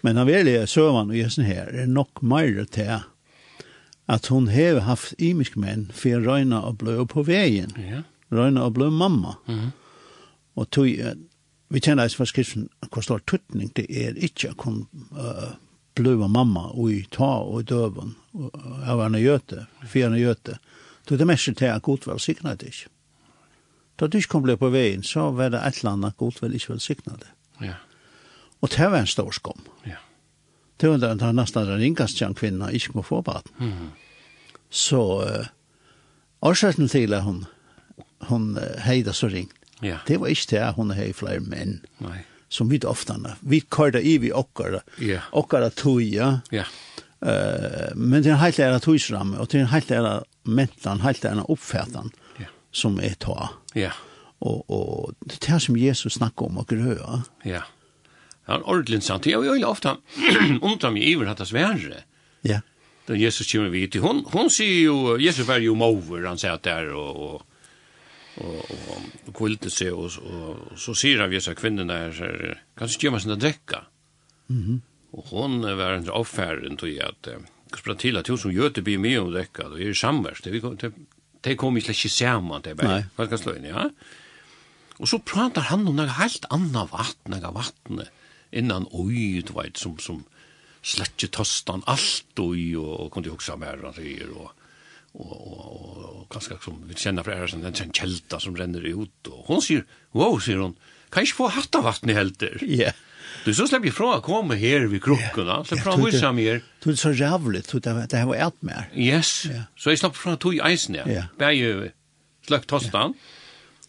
Men 0.00 0.16
han 0.16 0.28
vil 0.28 0.38
velger 0.38 0.64
søvann 0.68 1.12
og 1.12 1.18
gjør 1.18 1.34
sånn 1.34 1.48
her, 1.48 1.68
er 1.68 1.90
nok 1.90 2.22
mer 2.24 2.64
til 2.72 3.02
at 4.06 4.26
hun 4.32 4.48
har 4.52 4.82
haft 4.84 5.12
imisk 5.20 5.56
menn 5.60 5.86
for 5.96 6.16
å 6.16 6.24
røyne 6.24 6.60
og 6.60 6.78
blå 6.80 7.04
på 7.08 7.24
veien. 7.28 7.72
Ja. 7.80 8.02
Røyne 8.32 8.64
og 8.64 8.74
blå 8.76 8.90
mamma. 8.90 9.36
Mm 9.46 9.58
-hmm. 9.58 9.70
Og 10.54 10.70
tog, 10.70 10.88
vi 11.74 11.82
kjenner 11.82 12.06
eis 12.06 12.14
for 12.14 12.28
skriften 12.30 12.68
hva 12.86 13.02
stor 13.02 13.22
tuttning 13.26 13.72
det 13.74 13.88
er 13.90 14.18
ikke 14.22 14.52
å 14.52 14.58
kunne 14.64 14.86
uh, 15.18 15.54
bløva 15.98 16.28
mamma 16.30 16.68
og 16.72 16.90
i 16.92 17.02
ta 17.10 17.36
og 17.42 17.62
i 17.62 17.68
døven 17.70 18.14
av 18.34 19.02
henne 19.02 19.20
gjøte, 19.22 19.66
for 19.82 20.00
henne 20.02 20.18
gjøte. 20.18 20.58
Så 21.06 21.18
det 21.18 21.26
mest 21.28 21.50
til 21.58 21.70
at 21.70 21.84
Gud 21.86 22.06
velsigna 22.08 22.54
det 22.58 22.72
ikke. 22.72 22.90
Da 24.00 24.08
du 24.10 24.18
ikke 24.18 24.32
kom 24.32 24.46
ble 24.46 24.56
på 24.58 24.72
veien, 24.74 25.04
så 25.06 25.28
var 25.34 25.52
det 25.54 25.60
et 25.62 25.80
eller 25.80 25.92
annet 25.92 26.16
Gud 26.18 26.40
vel 26.42 26.56
ikke 26.56 26.72
vel 26.72 26.80
velsigna 26.80 27.18
det. 27.20 27.30
Ja. 27.62 27.76
Og 28.64 28.72
det 28.74 28.88
var 28.90 29.02
en 29.02 29.10
stor 29.10 29.30
skom. 29.36 29.60
Ja. 29.86 30.00
Det 30.80 30.90
var 30.90 30.98
det, 30.98 31.12
det 31.20 31.26
var 31.28 31.36
nesten 31.36 31.68
den 31.68 31.82
ringast 31.82 32.18
kjent 32.18 32.38
kvinna 32.40 32.72
ikke 32.74 32.96
må 32.98 33.04
få 33.06 33.20
baden. 33.22 33.52
Mm. 33.60 33.90
Så 34.70 35.02
uh, 35.22 35.50
årsaken 36.42 36.90
til 36.90 37.14
at 37.14 37.22
hun, 37.22 37.44
hun 38.30 38.56
uh, 38.58 38.80
heida 38.82 39.14
så 39.14 39.30
ringt, 39.30 39.54
Ja. 39.84 40.00
Det 40.08 40.18
var 40.20 40.32
ikke 40.32 40.50
det 40.54 40.70
hun 40.78 40.94
har 40.96 41.12
flere 41.16 41.42
menn. 41.44 41.78
Nei. 42.04 42.22
Som 42.52 42.70
vi 42.70 42.78
oftene. 42.86 43.34
Vi 43.42 43.60
kørte 43.60 44.02
i 44.02 44.16
vi 44.22 44.30
okkara. 44.32 44.84
Ja. 45.02 45.24
Okkara 45.34 45.70
toja. 45.74 46.38
Ja. 46.54 46.66
Uh, 47.24 47.90
men 47.96 48.22
det 48.22 48.30
er 48.30 48.36
en 48.36 48.42
helt 48.42 48.58
lærer 48.60 48.82
togsramme, 48.84 49.38
og 49.40 49.48
det 49.50 49.58
er 49.58 49.64
en 49.64 49.72
helt 49.72 49.90
lærer 49.90 50.26
mentan, 50.44 51.00
helt 51.00 51.24
lærer 51.24 51.46
oppfætan 51.50 52.12
ja. 52.40 52.50
som 52.70 52.98
er 53.00 53.16
ta. 53.20 53.48
Ja. 53.74 53.94
Og, 54.44 54.60
og 54.68 55.30
det 55.30 55.40
er 55.48 55.62
som 55.62 55.78
Jesus 55.78 56.18
snakker 56.18 56.50
om 56.50 56.60
og 56.60 56.68
grøa. 56.68 57.22
Ja. 57.48 57.64
Ja, 58.44 58.58
ordentlig 58.60 59.00
sant. 59.02 59.26
Jeg 59.26 59.40
vil 59.40 59.64
ofte 59.64 59.96
undra 60.68 60.92
meg 60.92 61.08
iver 61.08 61.32
at 61.32 61.40
det 61.40 61.48
svære. 61.48 62.02
Ja. 62.44 62.60
Da 63.08 63.16
Jesus 63.16 63.48
kommer 63.48 63.72
vidt. 63.72 63.96
Hon, 64.00 64.22
hon 64.32 64.50
sier 64.52 64.84
jo, 64.84 65.16
Jesus 65.20 65.48
var 65.48 65.64
jo 65.64 65.76
mover, 65.76 66.26
han 66.28 66.40
sier 66.40 66.56
at 66.56 66.64
det 66.64 66.72
er, 66.72 66.92
og, 66.92 67.16
og 67.16 67.53
og 68.42 68.72
og 69.26 69.34
kvilte 69.34 69.70
seg 69.70 69.92
og, 69.94 70.16
og 70.22 70.72
og 70.72 70.78
så 70.80 70.94
sier 70.98 71.22
han 71.22 71.30
vi 71.30 71.40
så 71.40 71.54
kvinnen 71.54 71.88
der 71.88 72.12
så 72.12 72.30
kanskje 72.78 73.06
gjør 73.06 73.16
man 73.16 73.36
å 73.36 73.40
drekka. 73.40 73.84
Mhm. 74.48 74.72
Mm 74.72 74.82
og 75.14 75.30
hon 75.30 75.62
var 75.62 75.94
en 75.94 76.10
affæren 76.10 76.78
til 76.80 76.98
at 77.02 77.28
hvordan 77.74 77.98
til 77.98 78.18
at 78.18 78.28
hun 78.28 78.38
som 78.38 78.52
gjør 78.54 78.72
det 78.74 78.84
blir 78.86 78.98
mye 79.02 79.20
om 79.22 79.32
drekka, 79.32 79.68
og 79.70 79.80
er 79.80 79.94
samverst, 79.94 80.44
Det, 80.44 80.62
det, 80.80 80.92
det 81.44 81.58
kommer 81.58 81.80
ikke 81.80 81.94
ikke 81.94 82.08
sammen, 82.08 82.62
det 82.62 82.70
er 82.70 82.74
bare 82.74 83.56
inn, 83.56 83.64
ja. 83.64 83.88
Og 84.98 85.08
så 85.08 85.18
prater 85.18 85.60
han 85.70 85.88
om 85.88 85.96
noe 85.96 86.06
helt 86.18 86.46
annet 86.50 86.90
vatten, 86.92 87.34
noe 87.34 87.54
vatten, 87.54 88.02
innan 88.52 88.86
oi, 88.92 89.42
du 89.42 89.52
vet, 89.54 89.78
som, 89.78 89.98
som 89.98 90.24
slett 90.82 91.14
ikke 91.18 91.36
tostan 91.38 91.82
alt 91.86 92.38
oi, 92.38 92.74
og, 92.76 92.92
og 93.00 93.10
kunne 93.10 93.26
jo 93.26 93.34
også 93.34 93.58
være 93.58 93.82
han 93.86 93.94
sier, 93.94 94.30
og, 94.30 94.50
og 94.50 94.63
och 95.14 95.64
og 95.64 96.04
og 96.24 96.28
kanske 96.30 96.54
som 96.64 96.84
vi 96.88 96.94
känner 96.94 97.22
för 97.22 97.30
är 97.32 97.46
som 97.46 97.62
den 97.62 97.92
kjelta 97.92 98.40
som 98.40 98.56
renner 98.56 98.80
ut 98.80 99.26
och 99.26 99.44
hon 99.46 99.62
säger 99.62 99.84
wow 100.12 100.38
sier 100.38 100.56
hon 100.56 100.76
kan 101.12 101.22
ikke 101.22 101.36
få 101.36 101.48
hatta 101.48 101.80
vatten 101.80 102.10
i 102.10 102.14
helter. 102.14 102.58
Ja. 102.60 102.66
Yeah. 102.66 102.92
Du 103.44 103.54
så 103.54 103.66
släpper 103.66 103.88
ifrån 103.88 104.14
att 104.14 104.22
komma 104.22 104.54
här 104.54 104.80
vid 104.80 105.02
krockorna. 105.02 105.64
så 105.64 105.76
fra 105.76 105.96
hur 105.96 106.10
som 106.10 106.36
mer, 106.36 106.62
Du 106.82 106.90
är 106.90 106.94
så 106.94 107.12
jävligt. 107.12 107.72
Du 107.72 107.78
det 107.78 108.06
det 108.10 108.24
var 108.24 108.36
allt 108.36 108.62
mer. 108.62 108.88
Yes. 108.94 109.46
Yeah. 109.46 109.62
Så 109.76 109.90
jag 109.90 109.98
släpper 109.98 110.16
fram 110.16 110.36
tog 110.36 110.54
isen 110.54 110.94
här. 110.94 111.08
Yeah. 111.08 111.24
Det 111.38 111.44
är 111.44 111.50
ju 111.50 111.90
släppt 112.46 112.66
tostan. 112.66 113.14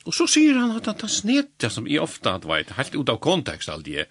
Och 0.03 0.13
så 0.13 0.27
sier 0.27 0.53
han 0.53 0.71
att 0.71 0.85
han 0.85 0.95
tar 0.95 1.07
snett 1.07 1.65
som 1.69 1.87
i 1.87 1.99
ofta 1.99 2.33
att 2.35 2.45
vara 2.45 2.63
helt 2.69 2.95
ut 2.95 3.09
av 3.09 3.17
kontext 3.17 3.69
allt 3.69 3.85
det. 3.85 4.05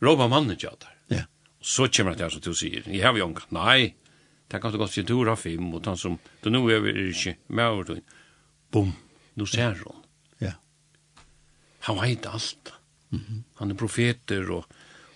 Robba 0.00 0.28
mannen 0.28 0.56
jag 0.58 0.72
där. 0.78 1.16
Ja. 1.16 1.22
Och 1.60 1.66
så 1.66 1.88
kommer 1.88 2.14
det 2.14 2.22
här 2.22 2.30
som 2.30 2.40
du 2.40 2.54
säger. 2.54 2.82
jeg 2.86 3.06
har 3.06 3.16
ju 3.16 3.22
ångat. 3.22 3.50
Nej 3.50 3.94
det 4.48 4.60
kan 4.62 4.72
du 4.72 4.78
godt 4.80 4.94
si 4.94 5.04
du 5.04 5.18
har 5.26 5.36
fem, 5.36 5.72
og 5.76 5.84
han 5.84 5.98
som, 6.00 6.16
du 6.42 6.50
nå 6.50 6.62
er 6.72 6.80
vi 6.84 6.94
ikke 7.10 7.36
med 7.48 7.68
over 7.68 7.88
til, 7.90 8.02
bom, 8.72 8.92
nå 9.36 9.46
ser 9.46 9.76
hun. 9.84 10.04
Ja. 10.40 10.54
Han 11.88 12.00
vet 12.00 12.26
alt. 12.26 12.72
Mm 13.10 13.20
-hmm. 13.20 13.42
Han 13.58 13.70
er 13.70 13.74
profeter, 13.74 14.50
og, 14.50 14.64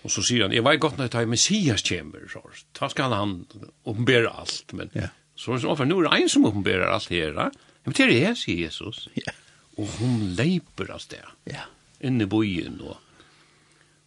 og 0.03 0.11
så 0.11 0.21
sier 0.21 0.43
han, 0.43 0.51
jeg 0.51 0.63
vet 0.63 0.79
godt 0.79 0.97
når 0.97 1.03
jeg 1.03 1.11
tar 1.11 1.25
Messias 1.25 1.81
kommer, 1.81 2.27
så, 2.27 2.41
da 2.79 2.89
skal 2.89 3.13
han 3.13 3.45
oppenbære 3.85 4.39
alt, 4.39 4.73
men 4.73 4.89
ja. 4.93 5.07
så 5.35 5.51
er 5.51 5.57
det 5.57 5.65
ofte, 5.65 5.85
nå 5.85 5.99
er 5.99 6.09
det 6.09 6.21
en 6.21 6.29
som 6.29 6.45
oppenbærer 6.45 6.93
alt 6.93 7.09
her, 7.09 7.33
da. 7.33 7.41
Ja, 7.41 7.49
men 7.85 7.93
det 7.93 7.99
er 7.99 8.07
det, 8.07 8.37
sier 8.37 8.65
Jesus. 8.65 9.09
Ja. 9.15 9.31
Og 9.77 9.87
hun 9.87 10.35
leiper 10.37 10.91
av 10.93 10.99
sted, 10.99 11.25
ja. 11.45 11.65
inne 11.99 12.23
i 12.23 12.27
bojen, 12.27 12.81
og, 12.81 12.97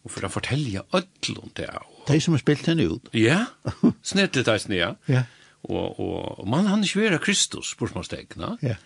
og 0.07 0.13
for 0.13 0.27
å 0.27 0.31
fortelle 0.31 0.85
ødlån 0.95 1.53
det 1.59 1.67
Og... 1.75 2.03
De 2.07 2.19
som 2.23 2.35
har 2.37 2.39
spilt 2.39 2.69
henne 2.69 2.87
ut. 2.87 3.09
Ja, 3.17 3.45
snett 4.11 4.37
det 4.37 4.47
er 4.47 4.63
ja. 4.71 4.93
ja. 5.11 5.23
Og, 5.67 5.99
og, 5.99 6.39
og 6.39 6.47
man 6.47 6.69
han 6.71 6.85
ikke 6.85 7.03
være 7.03 7.19
Kristus, 7.19 7.73
spørsmålstegna. 7.75 8.55
Ja. 8.63 8.77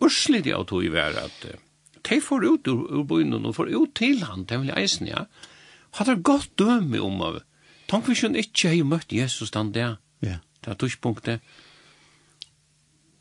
Urslig 0.00 0.44
det 0.44 0.52
av 0.56 0.66
tog 0.68 0.84
i 0.84 0.92
være 0.92 1.24
at 1.28 1.46
de 2.08 2.18
får 2.24 2.44
ut 2.44 2.68
ur, 2.68 2.84
ur 2.88 3.06
bøynen 3.08 3.46
og 3.46 3.56
får 3.56 3.72
ut 3.72 3.94
til 3.96 4.24
han, 4.24 4.44
de 4.48 4.60
vil 4.60 4.74
eisen, 4.76 5.08
ja. 5.08 5.24
Hadde 5.96 6.16
det 6.16 6.24
godt 6.24 6.52
døme 6.60 7.00
om 7.02 7.18
av. 7.24 7.40
Tank 7.90 8.06
vi 8.08 8.14
skjønner 8.16 8.44
ikke 8.44 8.70
har 8.70 8.86
møtt 8.86 9.12
Jesus 9.12 9.50
den 9.52 9.72
der. 9.74 9.96
Ja. 10.24 10.38
Det 10.60 10.72
er 10.72 10.78
tushpunktet. 10.78 11.40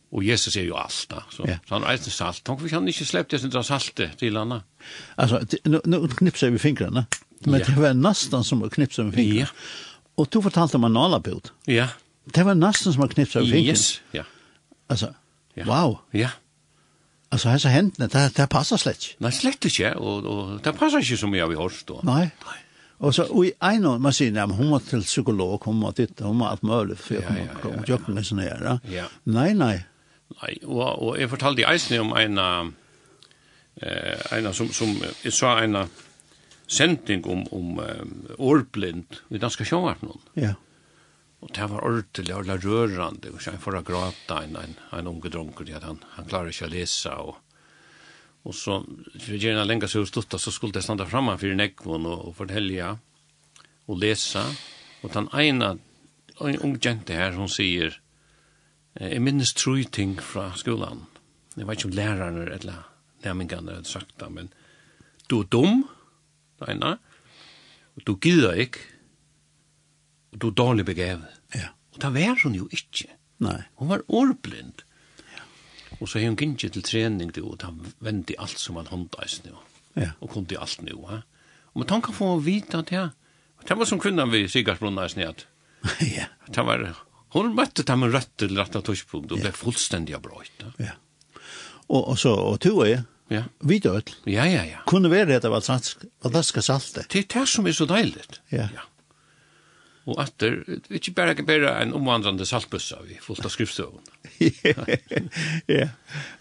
Og 0.10 0.26
Jesus 0.26 0.56
er 0.58 0.66
jo 0.66 0.78
alt 0.80 1.06
da, 1.12 1.24
så, 1.30 1.46
ja. 1.46 1.60
så 1.68 1.78
han 1.78 1.88
eisen 1.92 2.14
salt. 2.14 2.44
Tank 2.46 2.64
vi 2.64 2.72
kan 2.72 2.88
ikke 2.88 3.08
slepp 3.08 3.32
det 3.32 3.42
som 3.44 3.52
drar 3.54 3.66
saltet 3.68 4.18
til 4.20 4.38
han 4.38 4.52
henne. 4.52 4.64
Altså, 5.22 5.42
nå, 5.70 5.84
nå 5.86 6.04
knipser 6.20 6.52
vi 6.54 6.62
fingrene. 6.62 7.08
Ja 7.08 7.29
men 7.40 7.60
det 7.60 7.76
var 7.76 7.94
nästan 7.94 8.44
som 8.44 8.64
att 8.64 8.74
knipsa 8.74 9.04
med 9.04 9.14
fingrarna. 9.14 9.40
Ja. 9.40 9.48
Och 10.16 10.28
du 10.30 10.42
fortalte 10.42 10.78
om 10.78 10.84
en 10.84 10.94
nalabild. 10.94 11.50
Ja. 11.66 11.88
Det 12.26 12.44
var 12.44 12.56
nästan 12.56 12.94
som 12.94 13.04
att 13.04 13.14
knipsa 13.14 13.40
med 13.40 13.48
fingrarna. 13.48 13.70
Yes, 13.70 14.02
ja. 14.12 14.24
Alltså, 14.88 15.14
ja. 15.54 15.66
wow. 15.66 16.00
Ja. 16.12 16.30
Alltså 17.30 17.50
här 17.50 17.58
så 17.58 17.68
händerna, 17.68 18.08
det, 18.08 18.32
det 18.36 18.48
passar 18.48 18.78
slett. 18.78 19.06
Nej, 19.18 19.32
slett 19.32 19.66
inte. 19.66 19.96
Och, 19.96 20.26
och 20.26 20.62
det 20.62 20.74
passar 20.74 20.98
inte 20.98 21.18
som 21.18 21.34
jag 21.34 21.48
har 21.48 21.64
hört 21.64 21.86
då. 21.86 22.00
Nej. 22.04 22.30
Nej. 22.46 22.66
Och 22.98 23.16
så 23.16 23.24
och 23.24 23.46
i 23.46 23.52
en 23.60 23.86
av 23.86 24.02
man 24.02 24.14
säger 24.14 24.32
när 24.32 24.48
hon 24.48 24.70
var 24.70 24.80
till 24.80 25.04
psykolog 25.04 25.62
hon 25.64 25.82
var 25.82 25.92
titta 25.92 26.26
hon 26.26 26.40
var 26.40 26.48
allt 26.48 26.62
möjligt 26.62 27.00
för 27.00 27.24
hon 27.28 27.48
kom 27.62 27.80
och 27.80 27.90
jobbade 27.90 28.14
med 28.14 28.26
såna 28.26 28.42
här. 28.42 28.80
Ja. 28.84 29.04
Nej 29.24 29.54
nej. 29.54 29.86
Nej 30.42 30.60
och 30.66 31.08
och 31.08 31.22
jag 31.22 31.30
fortalde 31.30 31.62
i 31.62 31.66
Eisen 31.66 32.00
om 32.00 32.18
en 32.18 32.38
eh 33.76 34.38
en 34.38 34.54
som 34.54 34.70
som 34.70 35.02
är 35.24 35.30
sa 35.30 35.60
en 35.60 35.76
sending 36.70 37.26
om, 37.26 37.44
om 37.56 37.80
um, 37.82 38.16
årblind 38.38 39.20
i 39.34 39.42
danska 39.42 39.66
sjåvartnån. 39.66 40.22
Ja. 40.38 40.54
Og 41.42 41.52
det 41.56 41.68
var 41.72 41.84
ordentlig, 41.88 42.36
ordentlig 42.36 42.64
rørende, 42.68 43.34
og 43.34 43.42
så 43.42 43.56
jeg 43.56 43.64
får 43.64 43.80
å 43.80 43.86
gråta 43.88 44.42
en, 44.46 44.58
en, 44.60 44.76
en 44.94 45.10
unge 45.10 45.32
dronker, 45.34 45.70
at 45.76 45.88
han, 45.88 46.02
han 46.16 46.28
klarer 46.30 46.52
ikke 46.54 46.68
å 46.70 46.76
lese, 46.78 47.14
og 47.20 47.38
Og 48.48 48.56
så, 48.56 48.78
for 49.20 49.34
jeg 49.36 49.42
gjerne 49.44 49.66
lenge 49.68 49.88
seg 49.92 50.06
stutta, 50.08 50.38
så 50.40 50.52
skulle 50.52 50.72
jeg 50.80 50.86
standa 50.86 51.04
framme 51.06 51.34
for 51.38 51.52
nekvån 51.60 52.06
og, 52.08 52.22
og 52.30 52.36
fortelle 52.38 52.94
og 53.86 53.98
lese. 54.00 54.40
Og 55.04 55.12
den 55.12 55.28
ene, 55.36 55.74
en 56.40 56.60
ung 56.64 56.78
jente 56.80 57.14
her, 57.14 57.36
hun 57.36 57.52
sier, 57.52 57.98
jeg 58.96 59.20
minnes 59.20 59.52
tro 59.54 59.76
ting 59.84 60.16
fra 60.24 60.54
skolan. 60.56 61.04
Jeg 61.58 61.68
vet 61.68 61.82
ikke 61.82 61.90
om 61.92 61.98
lærerne 62.00 62.48
eller 62.48 62.88
nærmengene 63.26 63.76
hadde 63.76 63.92
sagt 63.92 64.16
det, 64.24 64.32
men 64.32 64.54
du 65.28 65.42
er 65.42 65.52
dum, 65.52 65.84
nej, 66.62 66.76
nej. 66.80 66.98
Og 67.98 68.06
du 68.08 68.16
gider 68.22 68.60
ikke. 68.66 68.86
Og 70.34 70.42
du 70.42 70.48
er 70.50 70.58
dårlig 70.60 70.86
begavet. 70.86 71.40
Ja. 71.56 71.72
Og 71.96 72.02
det 72.04 72.14
var 72.16 72.44
hun 72.44 72.56
jo 72.56 72.68
ikke. 72.72 73.10
Nei. 73.44 73.62
Hun 73.80 73.90
var 73.90 74.06
ordblind. 74.08 74.84
Ja. 75.34 75.44
Og 76.00 76.08
så 76.08 76.20
har 76.20 76.30
hun 76.30 76.38
gikk 76.40 76.72
til 76.72 76.86
trening, 76.86 77.34
og 77.44 77.64
han 77.66 77.82
vendte 78.00 78.38
alt 78.40 78.60
som 78.60 78.80
han 78.80 78.92
hånddeis 78.92 79.42
nå. 79.46 79.58
Ja. 79.96 80.14
Og 80.22 80.32
kom 80.32 80.46
til 80.46 80.62
alt 80.62 80.82
nå. 80.86 81.00
Ja. 81.10 81.22
Og 81.78 81.86
man 81.86 82.02
kan 82.02 82.16
få 82.18 82.28
vite 82.42 82.80
at 82.82 82.90
ja, 82.92 83.04
det 83.68 83.76
var 83.78 83.86
som 83.86 84.00
kvinnan 84.02 84.32
vi 84.32 84.48
Sigarsbrunna 84.50 85.06
i 85.06 85.22
ja. 85.22 86.26
Det 86.50 86.64
var, 86.66 86.82
hun 87.36 87.54
møtte 87.56 87.84
dem 87.86 88.04
en 88.04 88.12
rett 88.12 88.32
til 88.38 88.58
rett 88.58 88.76
av 88.76 88.84
tørspunkt, 88.84 89.32
og 89.32 89.40
ble 89.44 89.52
fullstendig 89.54 90.16
avbrøyt. 90.18 90.66
Ja. 90.82 90.96
Og, 91.88 92.10
og 92.10 92.18
så, 92.18 92.34
og 92.34 92.60
to 92.64 92.82
er, 92.84 93.06
Ja. 93.30 93.44
Vi 93.62 93.80
død. 93.80 94.14
Ja, 94.26 94.46
ja, 94.50 94.64
ja. 94.66 94.84
Kunne 94.90 95.12
være 95.12 95.40
det 95.40 95.52
var 95.52 95.62
transk, 95.62 96.06
valdanska 96.24 96.62
salte. 96.66 97.06
Det 97.12 97.24
er 97.24 97.28
det 97.40 97.50
som 97.50 97.68
er 97.68 97.76
så 97.78 97.86
deiligt. 97.90 98.42
Ja. 98.52 98.70
ja. 98.74 98.86
Og 100.10 100.18
atter, 100.24 100.64
ikke 100.90 101.14
bare 101.14 101.36
bare 101.46 101.76
en 101.84 101.94
omvandrande 101.94 102.46
saltbussa 102.46 102.98
vi 103.06 103.20
fullt 103.22 103.46
av 103.46 103.54
skriftstøvun. 103.54 104.02
ja. 105.78 105.90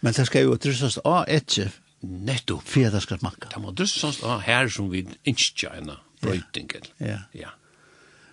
Men 0.01 0.17
det 0.17 0.27
skal 0.31 0.47
jo 0.47 0.57
drysast 0.57 1.03
av 1.05 1.29
etje. 1.29 1.69
Netto. 2.01 2.61
Fyrir 2.65 2.93
det 2.95 3.03
skal 3.03 3.19
smakka. 3.19 3.51
Det 3.53 3.61
må 3.61 3.75
drysast 3.75 4.23
av 4.25 4.45
her 4.47 4.71
som 4.73 4.89
vi 4.93 5.03
innskja 5.29 5.75
enn 5.81 5.93
brøyting. 6.23 6.71
Ja. 7.03 7.25
Ja. 7.37 7.53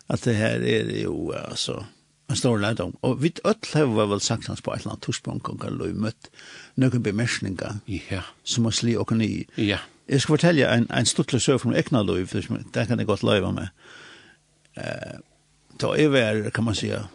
At 0.07 0.23
det 0.23 0.37
her 0.37 0.61
er 0.61 0.91
jo, 1.01 1.33
altså, 1.33 1.81
en 2.29 2.35
stor 2.35 2.57
lærdom. 2.57 2.95
Og 3.01 3.21
vi 3.21 3.33
öll 3.45 3.73
har 3.73 4.07
vel 4.09 4.21
sagt 4.21 4.47
hans 4.47 4.61
på 4.61 4.73
et 4.73 4.81
eller 4.81 4.95
annet 4.95 5.05
torspunkt 5.05 5.49
og 5.49 5.63
har 5.63 5.93
møtt 5.93 6.29
noen 6.75 7.03
bemersningar 7.03 7.81
ja. 7.87 8.23
som 8.43 8.65
har 8.65 8.73
sli 8.73 8.95
og 8.97 9.11
ni. 9.17 9.45
Ja. 9.57 9.79
Jeg 10.09 10.21
skal 10.21 10.37
fortelle 10.37 10.69
en, 10.69 10.87
en 10.93 11.05
stuttlig 11.05 11.41
søv 11.41 11.59
fra 11.59 11.73
egna 11.77 12.01
liv, 12.05 12.29
det 12.29 12.87
kan 12.87 12.99
jeg 12.99 13.07
godt 13.07 13.23
løyva 13.23 13.51
med. 13.51 13.67
Eh, 14.77 15.17
da 15.81 15.93
jeg 15.97 16.11
var, 16.11 16.49
kan 16.53 16.63
man 16.63 16.75
säga, 16.75 17.07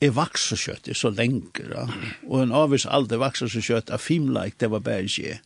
jeg 0.00 0.14
vaks 0.14 0.48
så 0.50 0.56
kjøtt, 0.56 0.88
jeg 0.88 0.96
så 0.96 1.10
lenger, 1.10 1.90
og 2.28 2.42
en 2.42 2.52
avvis 2.52 2.86
aldri 2.86 3.18
vaks 3.18 3.44
så 3.50 3.60
kjøtt, 3.60 3.90
av 3.90 3.98
filmleik, 3.98 4.60
det 4.60 4.70
var 4.70 4.80
bare 4.84 5.06
ikke 5.08 5.28
jeg 5.28 5.40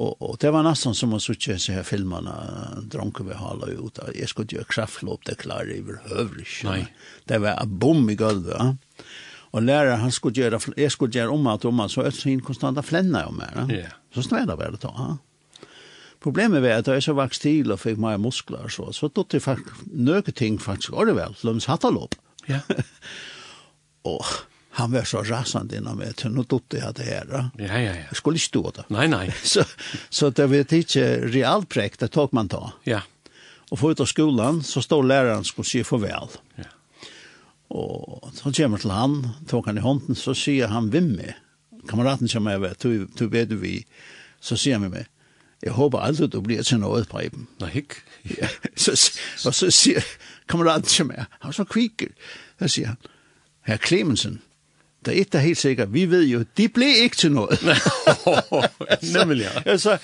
og, 0.00 0.16
og 0.24 0.36
det 0.40 0.50
var 0.54 0.64
nesten 0.64 0.94
som 0.96 1.12
å 1.12 1.20
söka 1.20 1.58
seg 1.60 1.76
her 1.76 1.84
filmene, 1.84 2.32
drunken 2.92 3.28
vi 3.28 3.36
hala 3.36 3.68
ut. 3.68 3.98
Jag 4.16 4.30
skulle 4.32 4.56
gjøre 4.56 4.70
kraftlopp 4.72 5.26
det 5.28 5.36
klar 5.42 5.68
över 5.68 6.00
hövrish. 6.08 6.64
Det 7.28 7.38
var 7.38 7.60
en 7.60 7.78
bom 7.78 8.10
i 8.10 8.16
golvet. 8.16 8.56
Ja? 8.58 8.76
Och 9.52 9.62
lärare 9.62 9.96
han 9.96 10.12
skulle 10.12 10.40
göra 10.40 10.60
jeg 10.76 10.92
skulle 10.92 11.12
gjøre 11.12 11.28
om 11.28 11.46
att 11.46 11.64
om 11.64 11.88
så 11.88 12.02
öts 12.02 12.26
in 12.26 12.40
konstanta 12.40 12.82
flänna 12.82 13.26
om 13.26 13.40
her. 13.40 13.74
Ja. 13.74 13.88
Så 14.14 14.22
snälla 14.22 14.56
väl 14.56 14.72
det 14.72 14.78
då. 14.82 14.94
Ja? 14.96 15.18
Problemet 16.20 16.62
var 16.62 16.70
att 16.70 16.86
jeg 16.86 17.02
så 17.02 17.12
vax 17.12 17.38
til 17.38 17.72
och 17.72 17.80
fick 17.80 17.98
mig 17.98 18.18
muskler 18.18 18.68
så 18.68 18.92
så 18.92 19.08
då 19.08 19.24
det 19.30 19.40
faktisk, 19.40 19.76
nöke 19.86 20.32
ting 20.32 20.58
faktiskt 20.58 20.90
var 20.90 21.06
det 21.06 21.12
väl. 21.12 21.34
Lums 21.42 21.66
hatalopp. 21.66 22.14
Ja. 22.46 22.60
och 24.02 24.26
han 24.80 24.92
var 24.92 25.04
så 25.04 25.22
rasande 25.22 25.76
innan 25.76 25.96
mig 25.96 26.12
till 26.12 26.30
något 26.30 26.48
dotter 26.48 26.78
jag 26.78 26.84
hade 26.84 27.02
här. 27.02 27.26
Ja, 27.30 27.50
ja, 27.64 27.80
ja. 27.80 27.94
Jag 28.08 28.16
skulle 28.16 28.34
inte 28.34 28.44
stå 28.44 28.70
där. 28.70 28.84
Nej, 28.88 29.08
nej. 29.08 29.34
så, 29.42 29.62
så 30.08 30.30
det 30.30 30.46
var 30.46 30.56
inte 30.74 31.20
realt 31.20 31.68
präkt, 31.68 32.00
det 32.00 32.08
tog 32.08 32.32
man 32.32 32.48
ta. 32.48 32.72
Ja. 32.84 33.02
Och 33.70 33.78
förut 33.78 34.00
av 34.00 34.04
skolan 34.04 34.62
så 34.62 34.82
står 34.82 35.02
läraren 35.02 35.44
skulle 35.44 35.64
säga 35.64 35.84
farväl. 35.84 36.28
Ja. 36.54 36.64
Och 37.68 38.30
så 38.34 38.52
kommer 38.52 38.78
till 38.78 38.90
han, 38.90 39.28
tog 39.48 39.66
han 39.66 39.78
i 39.78 39.80
hånden, 39.80 40.16
så 40.16 40.34
säger 40.34 40.68
han 40.68 40.90
vimme. 40.90 41.34
Kamraten 41.88 42.28
kommer 42.28 42.52
över, 42.52 42.74
du 42.78 43.26
vet 43.26 43.48
du 43.48 43.56
vi, 43.56 43.86
så 44.40 44.56
säger 44.56 44.76
han 44.78 44.82
vimme. 44.82 45.04
Jag 45.60 45.72
hoppas 45.72 46.08
aldrig 46.08 46.30
du 46.30 46.40
blir 46.40 46.62
till 46.62 46.78
något 46.78 47.08
Preben. 47.08 47.46
Nej, 47.58 47.86
ja. 48.22 48.48
så, 48.76 48.92
och 49.48 49.54
så 49.54 49.70
säger 49.70 50.04
kamraten 50.46 50.84
som 50.84 51.06
mig, 51.06 51.24
han 51.30 51.52
så 51.52 51.64
kviker. 51.64 52.08
Så 52.58 52.68
säger 52.68 52.88
han, 52.88 52.96
Herr 53.62 53.76
Clemensen, 53.76 54.38
Det 55.04 55.14
er 55.14 55.18
ikke 55.22 55.40
helt 55.40 55.58
sikkert. 55.58 55.92
Vi 55.92 56.02
ved 56.10 56.26
jo, 56.28 56.42
de 56.56 56.66
blir 56.68 56.98
ikke 57.06 57.16
til 57.16 57.32
noe. 57.32 57.48
Nemlig, 59.16 59.46
ja. 59.46 59.62
Altså, 59.72 59.94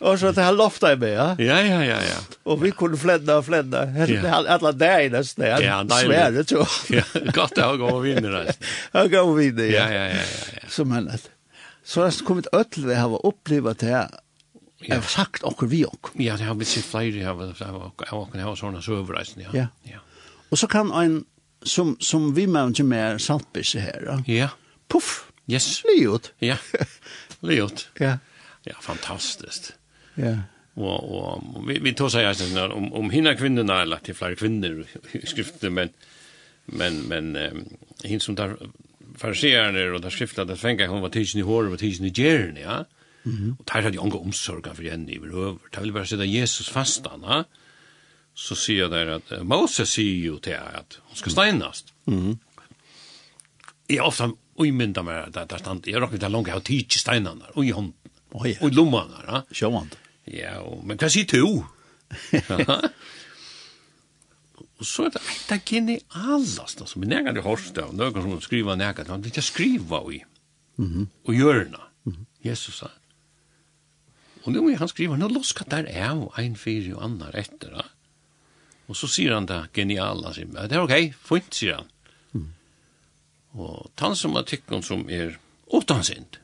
og 0.00 0.18
så 0.18 0.30
det 0.30 0.44
har 0.44 0.54
loft 0.54 0.80
dig 0.84 0.98
med, 0.98 1.08
ja? 1.16 1.26
Ja, 1.42 1.56
ja, 1.66 1.80
ja, 1.82 1.96
ja. 2.06 2.18
Og 2.44 2.62
vi 2.62 2.70
kunne 2.70 2.98
flænde 2.98 3.34
og 3.34 3.44
flænde. 3.44 3.80
Det 4.06 4.20
er 4.24 4.34
alle 4.54 4.72
dage 4.78 5.08
næsten, 5.10 5.42
ja. 5.42 5.58
Ja, 5.58 5.82
deilig. 5.82 6.06
Svære, 6.06 6.44
tror 6.44 6.68
Ja, 6.94 7.02
godt, 7.34 7.56
det 7.56 7.64
har 7.64 7.76
gået 7.76 8.04
vinde, 8.04 8.38
altså. 8.38 8.58
Har 8.92 9.08
gået 9.08 9.38
vinde, 9.38 9.66
ja. 9.70 9.86
Ja, 9.86 9.92
ja, 9.94 10.04
ja, 10.06 10.22
ja. 10.52 10.68
Så 10.68 10.84
men, 10.84 11.08
at, 11.10 11.30
så 11.84 12.02
har 12.02 12.10
det 12.10 12.24
kommet 12.24 12.46
ødel, 12.54 12.88
vi 12.88 12.94
har 12.94 13.26
oplevet 13.26 13.80
det 13.80 13.88
her, 13.88 14.06
Jeg 14.88 14.96
har 14.96 15.02
sagt 15.08 15.42
okkur 15.42 15.66
vi 15.66 15.84
okkur. 15.84 16.12
Ja, 16.20 16.32
det 16.36 16.44
har 16.46 16.54
blitt 16.54 16.68
sitt 16.68 16.84
flere, 16.84 17.10
jeg 17.16 17.26
har 17.26 17.34
vært 17.34 17.54
okkur, 17.56 17.64
jeg 17.64 17.72
har 17.72 17.78
vært 17.78 17.86
okkur, 17.90 18.04
jeg 18.06 18.12
har 18.12 18.18
vært 18.20 18.28
okkur, 18.28 18.38
jeg 18.38 18.44
har 18.44 19.02
vært 20.50 20.64
okkur, 20.64 21.24
som, 21.64 21.96
som 22.00 22.34
vi 22.34 22.46
med 22.46 22.74
till 22.74 22.84
mer 22.84 23.18
saltbisse 23.18 23.78
här. 23.78 24.22
Ja. 24.26 24.48
Puff. 24.88 25.30
Yes. 25.46 25.82
Liot. 25.84 26.32
Ja. 26.38 26.56
Liot. 27.40 27.88
ja. 27.98 28.18
Ja, 28.62 28.74
fantastiskt. 28.80 29.72
Ja. 30.14 30.38
Och, 30.74 31.26
och 31.26 31.70
vi, 31.70 31.78
vi 31.78 31.94
tog 31.94 32.10
sig 32.10 32.24
här 32.24 32.72
om, 32.72 32.84
om, 32.84 32.92
om 32.92 33.10
hinna 33.10 33.34
kvinnorna 33.34 33.74
eller 33.74 33.86
lagt 33.86 34.04
till 34.04 34.14
flera 34.14 34.34
kvinnor 34.34 34.86
i 35.12 35.26
skriften, 35.26 35.74
men, 35.74 35.88
men, 36.64 37.00
men 37.00 37.36
um, 37.36 37.64
hin 38.02 38.20
som 38.20 38.36
tar 38.36 38.56
fariserarna 39.16 39.94
och 39.94 40.00
där 40.00 40.10
skriftet 40.10 40.50
att 40.50 40.60
fänga 40.60 40.88
hon 40.88 41.00
var 41.00 41.08
tidsen 41.08 41.40
i 41.40 41.42
håret 41.42 41.72
och 41.72 41.78
tidsen 41.78 42.06
i 42.06 42.12
gärna, 42.14 42.60
ja. 42.60 42.84
Mm 43.26 43.36
-hmm. 43.38 43.58
Och 43.58 43.64
där 43.64 43.82
hade 43.82 43.94
jag 43.96 44.14
omsorgen 44.16 44.76
för 44.76 44.82
henne 44.82 45.12
i 45.12 45.16
över. 45.16 45.58
Där 45.70 45.80
vill 45.80 45.92
bara 45.92 46.06
sätta 46.06 46.24
Jesus 46.24 46.68
fastan, 46.68 47.20
ja. 47.22 47.34
Mm 47.34 47.44
så 48.34 48.56
sier 48.58 48.90
der 48.90 49.14
at 49.18 49.30
Moses 49.46 49.94
sier 49.94 50.32
jo 50.32 50.40
til 50.42 50.58
at 50.58 50.98
hun 51.08 51.18
skal 51.18 51.36
steinast. 51.36 51.94
Mm. 52.10 52.34
Jeg 53.88 54.00
har 54.00 54.08
ofte 54.08 54.32
uimynda 54.58 55.04
meg 55.06 55.28
at 55.28 55.36
det 55.36 55.54
er 55.54 55.62
stand, 55.62 55.86
jeg 55.86 56.02
råkker 56.02 56.20
til 56.20 56.34
langt, 56.34 56.50
jeg 56.50 56.58
har 56.58 56.66
tidsi 56.66 57.02
steinene, 57.02 57.46
og 57.54 57.66
i 57.66 57.74
hånden, 57.74 57.94
oh, 58.32 58.48
ja. 58.48 58.58
og 58.60 58.70
i 58.70 58.74
lommene. 58.74 59.22
Ja. 59.28 59.42
Sjåvand. 59.54 59.94
Ja, 60.30 60.58
og, 60.64 60.82
men 60.86 61.00
hva 61.00 61.10
sier 61.12 61.28
du? 61.30 61.62
og 64.78 64.88
så 64.88 65.06
er 65.06 65.14
det 65.14 65.22
et 65.22 65.54
av 65.54 65.64
genialast, 65.68 66.84
som 66.90 67.04
jeg 67.04 67.12
nægger 67.12 67.44
hårst 67.44 67.80
av, 67.82 67.94
noen 67.96 68.28
som 68.28 68.44
skriver 68.44 68.78
nægger, 68.80 69.10
han 69.12 69.24
vil 69.24 69.34
ikke 69.34 69.46
skriva 69.46 70.02
i, 70.10 70.22
og 70.80 71.34
gjørna. 71.34 71.82
Mm. 72.08 72.22
Jesus 72.44 72.82
sa, 72.82 72.90
og 74.44 74.52
nå 74.52 74.66
er 74.68 74.80
han 74.82 74.90
skriver, 74.90 75.16
nå 75.16 75.30
loska 75.32 75.64
der 75.72 75.86
er 75.88 76.10
jo 76.12 76.26
en 76.40 76.56
fyrir 76.58 76.98
og 76.98 77.04
annar 77.06 77.36
etter, 77.40 77.78
ja. 77.78 77.86
Og 78.88 78.98
så 78.98 79.08
sier 79.08 79.32
han 79.32 79.48
det 79.48 79.60
genial, 79.76 80.22
han 80.26 80.36
sier, 80.36 80.50
det 80.52 80.76
er 80.76 80.84
ok, 80.84 81.14
fint, 81.16 81.56
sier 81.56 81.80
han. 81.80 81.90
Mm. 82.36 82.50
Og 83.56 83.88
tann 84.00 84.16
som 84.18 84.36
er 84.36 84.46
tikkun 84.48 84.84
som 84.84 85.06
er 85.08 85.38
åttansind, 85.72 86.38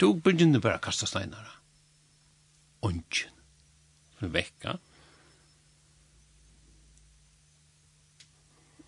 du 0.00 0.12
begynner 0.16 0.62
bare 0.64 0.80
å 0.80 0.84
kasta 0.84 1.08
steinar. 1.08 1.48
Ongen. 2.84 3.34
For 4.20 4.32
Vekka. 4.32 4.76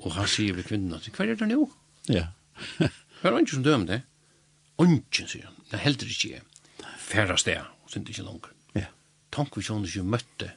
Og 0.03 0.17
han 0.17 0.29
sier 0.29 0.57
ved 0.57 0.67
kvinnan, 0.69 1.05
hva 1.13 1.25
er 1.25 1.37
det 1.37 1.49
nå? 1.53 1.67
Ja. 2.11 2.31
Hva 3.23 3.31
er 3.31 3.37
ongen 3.37 3.53
som 3.53 3.63
døm 3.63 3.85
det? 3.87 4.01
Ongen, 4.83 5.05
sier 5.15 5.47
han. 5.47 5.61
Det 5.69 5.77
er 5.79 5.85
heldur 5.85 6.11
ikke 6.11 6.33
jeg. 6.33 6.43
Færre 6.99 7.37
sted, 7.39 7.61
og 7.63 7.93
synes 7.93 8.11
ikke 8.11 8.25
langer. 8.27 8.51
Ja. 8.75 8.89
Tank 9.35 9.55
vi 9.55 9.63
sånn 9.63 9.87
ikke 9.87 10.03
møtte 10.17 10.49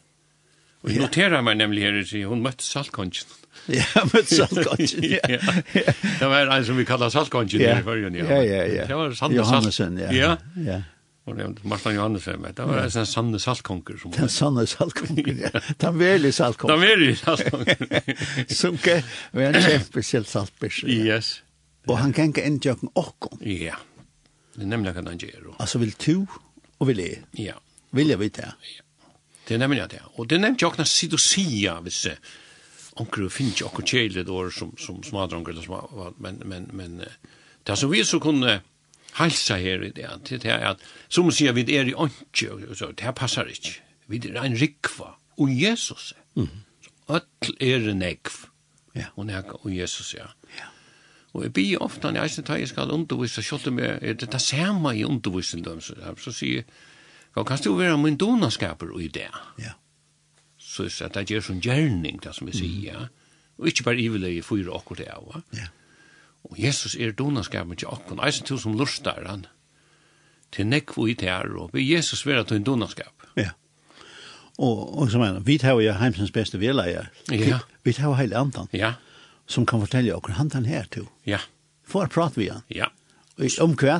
Och 0.85 0.91
jag 0.91 1.01
noterar 1.01 1.41
mig 1.41 1.55
nämligen 1.55 1.95
här, 1.95 2.25
hun 2.25 2.41
møtte 2.41 2.63
saltkonchen. 2.63 3.25
Ja, 3.65 4.03
møtt 4.13 4.29
saltkongen, 4.29 4.87
ja. 5.33 5.39
Det 6.19 6.27
var 6.29 6.51
en 6.53 6.65
som 6.65 6.77
vi 6.77 6.85
kallar 6.85 7.09
saltkongen 7.09 7.61
i 7.61 7.81
førjen, 7.87 8.15
ja. 8.15 8.25
Ja, 8.29 8.43
ja, 8.43 8.59
ja. 8.65 8.85
Det 8.85 8.95
var 8.99 9.15
Sande 9.17 9.39
Johannesen, 9.39 9.97
ja. 9.97 10.11
Ja, 10.13 10.35
ja. 10.67 10.77
Og 11.25 11.39
det 11.39 11.47
var 11.47 11.65
Martin 11.73 11.97
Johannesson, 11.97 12.37
men 12.41 12.53
det 12.53 12.67
var 12.69 12.83
en 12.83 12.93
sånn 12.93 13.09
sanne 13.09 13.41
saltkonger. 13.41 13.97
Den 14.19 14.29
sanne 14.29 14.67
saltkonger, 14.69 15.33
ja. 15.47 15.63
Den 15.81 15.97
verlig 15.97 16.35
saltkonger. 16.37 16.75
Den 16.75 16.85
verlig 16.85 17.17
saltkonger. 17.23 17.81
Som 18.61 18.77
ikke 18.77 18.99
var 19.33 19.49
en 19.49 19.61
kjempesielt 19.65 20.29
saltbørs. 20.29 20.83
Yes. 20.85 21.33
Og 21.89 21.97
han 21.97 22.13
kan 22.13 22.29
ikke 22.29 22.45
enda 22.45 22.75
jøkken 22.75 22.93
åkken. 22.93 23.41
Ja, 23.41 23.81
det 24.53 24.67
er 24.69 24.73
nemlig 24.77 24.93
hva 24.93 25.01
han 25.09 25.17
gjør. 25.17 25.55
Altså 25.57 25.81
vil 25.81 25.97
du 25.97 26.27
og 26.77 26.93
vil 26.93 27.01
jeg. 27.01 27.23
Ja. 27.41 27.57
Vil 27.95 28.13
jeg 28.13 28.21
vite 28.21 28.45
det? 28.45 28.73
Ja. 28.75 28.84
Det 29.47 29.55
er 29.55 29.61
nemlig 29.61 29.85
det. 29.91 30.01
Og 30.15 30.29
det 30.29 30.37
er 30.37 30.47
nemlig 30.47 30.65
okna 30.67 30.85
sidosia, 30.85 31.79
hvis 31.85 32.01
det 32.07 32.17
onker 32.95 33.29
finnes 33.29 33.61
okkur 33.61 33.83
kjæle 33.85 34.23
år 34.31 34.49
som, 34.55 34.71
som 34.77 35.03
smadronker, 35.03 35.57
men, 36.19 36.41
men, 36.45 36.69
men 36.73 37.01
det 37.67 37.77
som 37.77 37.91
vi 37.91 38.03
så 38.03 38.19
kunne 38.19 38.61
halsa 39.19 39.57
her 39.57 39.83
i 39.83 39.91
det, 39.95 40.07
det 40.29 40.45
er 40.45 40.71
at 40.71 40.83
som 41.09 41.31
sier 41.31 41.55
vi 41.55 41.65
er 41.75 41.91
i 41.91 41.95
åndsjø, 41.95 42.59
det 42.95 43.15
passar 43.15 43.51
ikke. 43.51 43.79
Vi 44.07 44.21
er 44.29 44.43
en 44.43 44.57
rikva, 44.59 45.15
og 45.37 45.51
Jesus. 45.51 46.13
Mm. 46.35 46.63
Öll 47.09 47.55
er 47.59 47.89
ekv. 48.09 48.45
Ja. 48.95 49.11
Og 49.15 49.25
nekka, 49.27 49.59
og 49.63 49.75
Jesus, 49.75 50.13
ja. 50.13 50.29
Ja. 50.55 50.69
Og 51.35 51.43
jeg 51.43 51.53
blir 51.53 51.81
ofta, 51.83 52.11
når 52.11 52.55
jeg 52.55 52.67
skal 52.67 52.91
undervisa, 52.91 53.41
selv 53.41 53.67
om 53.67 53.79
jeg, 53.79 53.99
det 54.01 54.23
er 54.23 54.31
det 54.31 54.41
samme 54.41 54.95
i 54.95 55.03
undervisning, 55.03 55.65
så 55.81 56.31
sier 56.31 56.61
jeg, 56.61 56.65
Hva 57.35 57.43
kan 57.43 57.59
du 57.59 57.73
være 57.75 57.97
min 57.99 58.15
donaskaper 58.15 58.93
i 59.03 59.09
det? 59.11 59.27
Ja. 59.59 59.73
Så 60.57 60.87
at 61.03 61.17
det 61.17 61.27
gjør 61.29 61.43
sånn 61.49 61.63
gjerning, 61.63 62.21
det 62.23 62.31
som 62.35 62.47
vi 62.47 62.55
sier, 62.55 63.09
og 63.59 63.67
ikke 63.67 63.83
bare 63.89 63.99
iveløy 63.99 64.39
fyra 64.43 64.77
okkur 64.77 65.01
det 65.01 65.09
av. 65.11 65.41
Ja. 65.55 65.67
Og 66.47 66.59
Jesus 66.59 66.95
er 66.95 67.11
donaskapen 67.11 67.75
til 67.75 67.91
okkur, 67.91 68.21
eisen 68.23 68.47
til 68.47 68.59
som 68.61 68.77
lustar 68.79 69.27
han, 69.27 69.45
til 70.55 70.69
nekvo 70.71 71.09
i 71.11 71.17
det 71.19 71.33
og 71.59 71.73
be 71.73 71.83
Jesus 71.83 72.25
være 72.25 72.45
til 72.47 72.61
en 72.61 72.67
donaskap. 72.67 73.27
Ja. 73.35 73.51
Og, 74.55 74.95
og 74.95 75.11
som 75.11 75.19
mener, 75.19 75.43
vi 75.43 75.57
tar 75.59 75.75
jo 75.75 75.93
heimsens 75.99 76.31
beste 76.31 76.59
veleie, 76.61 77.07
ja. 77.31 77.59
vi 77.83 77.93
tar 77.93 78.07
jo 78.07 78.15
hele 78.15 78.39
andan, 78.39 78.71
ja. 78.71 78.95
som 79.47 79.67
kan 79.67 79.83
fortelle 79.83 80.15
okkur, 80.15 80.37
han 80.39 80.53
den 80.53 80.71
her 80.71 80.87
til. 80.87 81.09
Ja. 81.27 81.43
Får 81.83 82.07
prate 82.15 82.39
vi 82.39 82.47
han. 82.47 82.63
Ja. 82.71 82.93
Og 83.35 83.59
om 83.59 83.75
hva? 83.75 83.99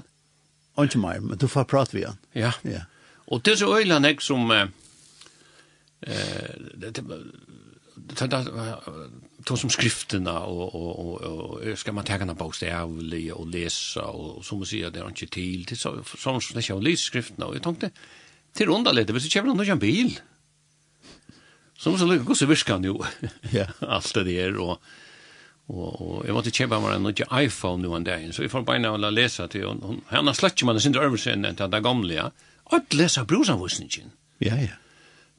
Ikke 0.80 1.00
mer, 1.00 1.20
men 1.20 1.40
du 1.40 1.48
får 1.52 1.68
prat 1.68 1.92
vi 1.96 2.08
han. 2.08 2.20
Ja. 2.36 2.56
Ja. 2.64 2.88
Og 3.28 3.46
det 3.46 3.54
er 3.54 3.58
så 3.58 3.78
øyla 3.78 4.00
nek 4.00 4.22
som 4.22 4.52
eh, 4.52 4.68
det 6.82 6.94
det 9.48 9.58
som 9.58 9.70
skrifterna 9.70 10.40
och 10.40 10.76
och 10.76 11.22
och 11.22 11.78
ska 11.78 11.92
man 11.92 12.06
ta 12.06 12.14
en 12.14 12.36
bokstavlig 12.36 13.34
og 13.34 13.48
lese 13.48 14.02
og 14.02 14.46
som 14.46 14.58
man 14.58 14.66
sier 14.66 14.90
det 14.90 15.00
är 15.00 15.08
inte 15.08 15.28
till 15.28 15.66
till 15.66 15.78
så 15.78 16.04
som 16.18 16.40
det 16.54 16.64
ska 16.64 16.80
lese 16.80 17.04
skriftene 17.04 17.46
och 17.46 17.56
jag 17.56 17.64
tänkte 17.64 17.90
till 18.54 18.68
runda 18.68 18.92
lite 18.92 19.14
hvis 19.14 19.24
du 19.24 19.30
kjøper 19.30 19.48
noen 19.48 19.72
en 19.72 19.80
bil 19.80 20.20
som 21.78 21.98
så 21.98 22.06
lukar 22.06 22.34
så 22.34 22.46
viskan 22.46 22.84
jo. 22.84 23.06
ja. 23.52 23.68
Alt 23.80 24.14
det 24.14 24.24
der 24.24 24.58
och 24.58 24.82
och 25.68 26.02
og 26.02 26.26
jeg 26.26 26.34
måtte 26.34 26.52
kjøpe 26.52 26.80
meg 26.80 26.96
en 26.96 27.46
iPhone 27.46 27.84
nå 27.84 27.96
en 27.96 28.04
dag 28.04 28.34
så 28.34 28.42
vi 28.42 28.50
får 28.50 28.62
bara 28.62 28.98
läsa 29.10 29.48
till 29.48 29.66
Henne 30.10 30.30
har 30.30 30.34
släckt 30.34 30.64
man 30.64 30.80
sin 30.80 30.96
översyn 30.96 31.42
den 31.42 31.56
där 31.56 31.80
gamla 31.80 32.32
Og 32.74 32.96
lesa 32.98 33.24
brusanvisningin. 33.24 34.12
Ja, 34.42 34.56
ja. 34.56 34.78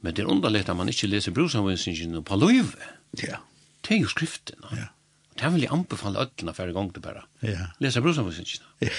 Men 0.01 0.15
det 0.15 0.23
er 0.23 0.29
underligt 0.31 0.69
at 0.69 0.77
man 0.77 0.89
ikke 0.89 1.07
leser 1.07 1.33
brusanvisningin 1.35 2.23
på 2.23 2.35
løyve. 2.35 2.77
Ja. 3.21 3.41
Det 3.83 3.97
er 3.97 4.01
jo 4.01 4.11
skriften. 4.11 4.63
Ja. 4.71 4.89
Og 5.31 5.41
det 5.41 5.53
vil 5.53 5.65
jeg 5.65 5.73
anbefale 5.73 6.21
ødlene 6.21 6.53
færre 6.53 6.73
gang 6.73 6.93
til 6.93 7.01
bare. 7.01 7.25
Ja. 7.43 7.71
Lese 7.79 8.01
brusanvisningin. 8.01 8.63
Ja. 8.81 8.93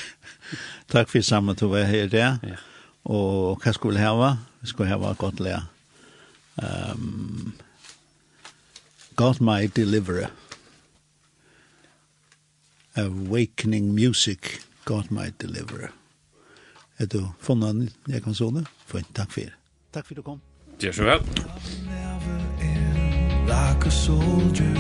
Takk 0.93 1.09
for 1.09 1.25
sammen 1.25 1.57
til 1.57 1.69
å 1.69 1.75
være 1.77 1.91
her 1.93 2.13
der. 2.13 2.39
Ja. 2.45 2.61
Og 3.09 3.63
hva 3.63 3.73
skulle 3.73 3.99
vi 3.99 4.05
hava? 4.05 4.35
Vi 4.61 4.69
skulle 4.69 4.91
hava 4.91 5.15
godt 5.19 5.41
lære. 5.41 5.65
Um, 6.59 7.55
God 9.17 9.41
my 9.41 9.71
deliverer. 9.77 10.31
Awakening 12.99 13.95
music, 13.95 14.61
God 14.85 15.11
my 15.11 15.31
deliverer 15.41 15.95
etter 16.99 17.23
å 17.23 17.33
funne 17.43 17.71
en 17.73 17.89
egen 18.11 18.35
sånne. 18.35 18.65
Fint, 18.91 19.09
takk 19.15 19.33
for 19.35 19.47
det. 19.47 19.55
Takk 19.95 20.07
for 20.11 20.19
du 20.19 20.23
kom. 20.27 20.41
Takk 20.79 20.95
så 20.95 21.09
vel. 21.09 21.23
Like 23.49 23.87
a 23.87 23.91
soldier 23.91 24.75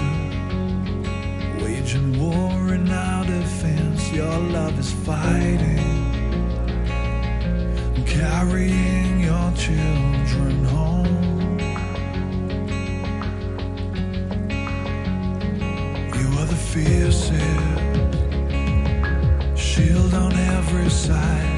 Waging 1.59 2.21
war 2.21 2.75
in 2.75 2.91
our 2.91 3.25
defense 3.25 4.12
Your 4.12 4.39
love 4.39 4.79
is 4.79 4.93
fighting 5.07 5.79
Carrying 8.05 9.21
your 9.21 9.53
children 9.57 10.64
home 10.64 11.59
You 16.12 16.29
are 16.39 16.47
the 16.47 16.62
fiercest 16.73 17.33
Shield 19.57 20.12
on 20.12 20.35
every 20.35 20.91
side 20.91 21.58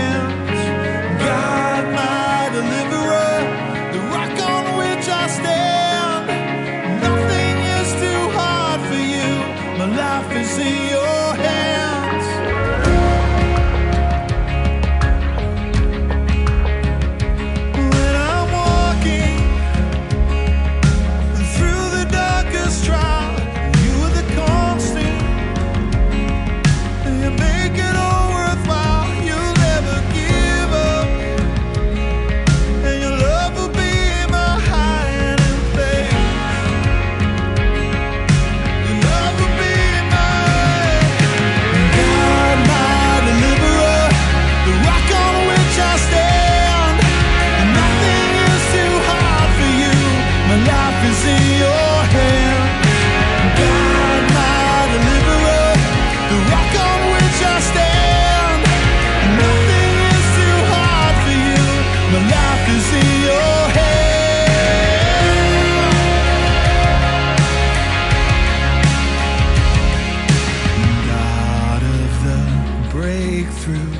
through. 73.59 73.93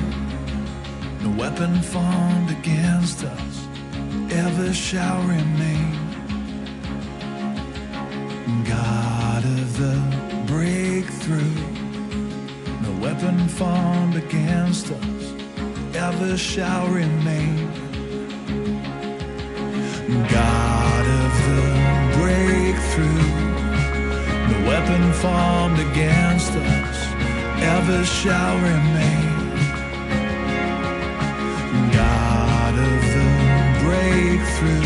No 1.22 1.30
weapon 1.38 1.82
formed 1.82 2.49
against 2.49 3.24
us 3.24 3.68
Ever 4.32 4.74
shall 4.74 5.22
remain. 5.24 5.97
God 8.66 9.43
of 9.43 9.78
the 9.78 9.95
breakthrough. 10.47 11.60
No 12.82 12.91
weapon 13.02 13.47
formed 13.47 14.16
against 14.16 14.91
us 14.91 15.34
Ever 15.95 16.38
shall 16.38 16.88
remain. 16.88 17.68
God 20.30 21.06
of 21.22 21.32
the 21.47 21.64
breakthrough. 22.18 23.28
No 24.52 24.58
weapon 24.70 25.14
formed 25.14 25.80
against 25.91 26.52
us 26.52 26.97
Ever 27.62 28.04
shall 28.06 28.56
remain. 28.58 29.30
through 34.56 34.82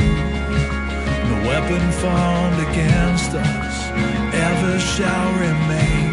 No 1.30 1.38
weapon 1.50 1.84
formed 2.04 2.60
against 2.70 3.32
us 3.34 3.76
Ever 4.34 4.80
shall 4.80 5.32
remain. 5.34 6.05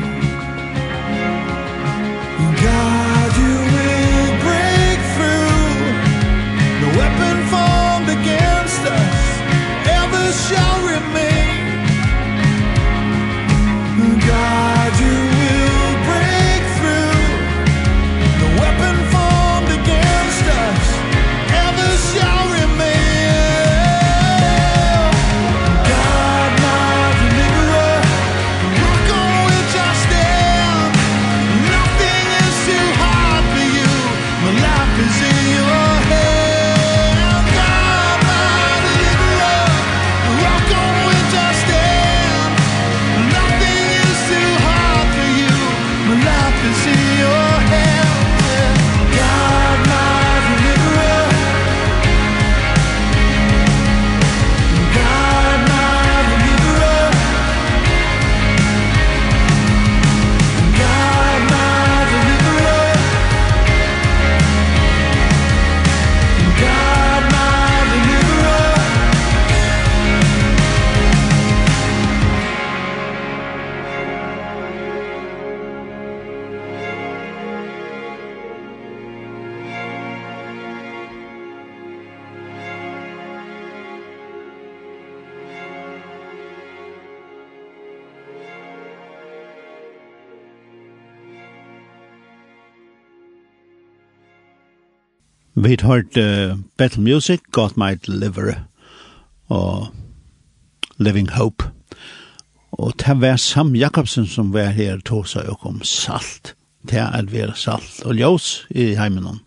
Vi 95.62 95.76
har 95.80 95.86
hørt 95.86 96.16
uh, 96.16 96.58
Battle 96.76 97.02
Music, 97.02 97.40
God 97.52 97.70
Might 97.76 98.06
Deliver 98.06 98.54
og 99.48 99.86
Living 100.98 101.30
Hope. 101.30 101.64
Og 102.72 102.92
det 102.98 103.20
var 103.20 103.36
Sam 103.36 103.76
Jakobsen 103.76 104.26
som 104.26 104.50
var 104.52 104.74
her 104.74 104.98
tog 105.06 105.28
seg 105.30 105.52
om 105.62 105.78
salt. 105.86 106.56
Det 106.82 106.98
er 106.98 107.14
at 107.14 107.30
vi 107.30 107.44
er 107.44 107.54
salt 107.54 108.02
og 108.02 108.18
ljøs 108.18 108.66
i 108.74 108.94
heimen 108.98 109.38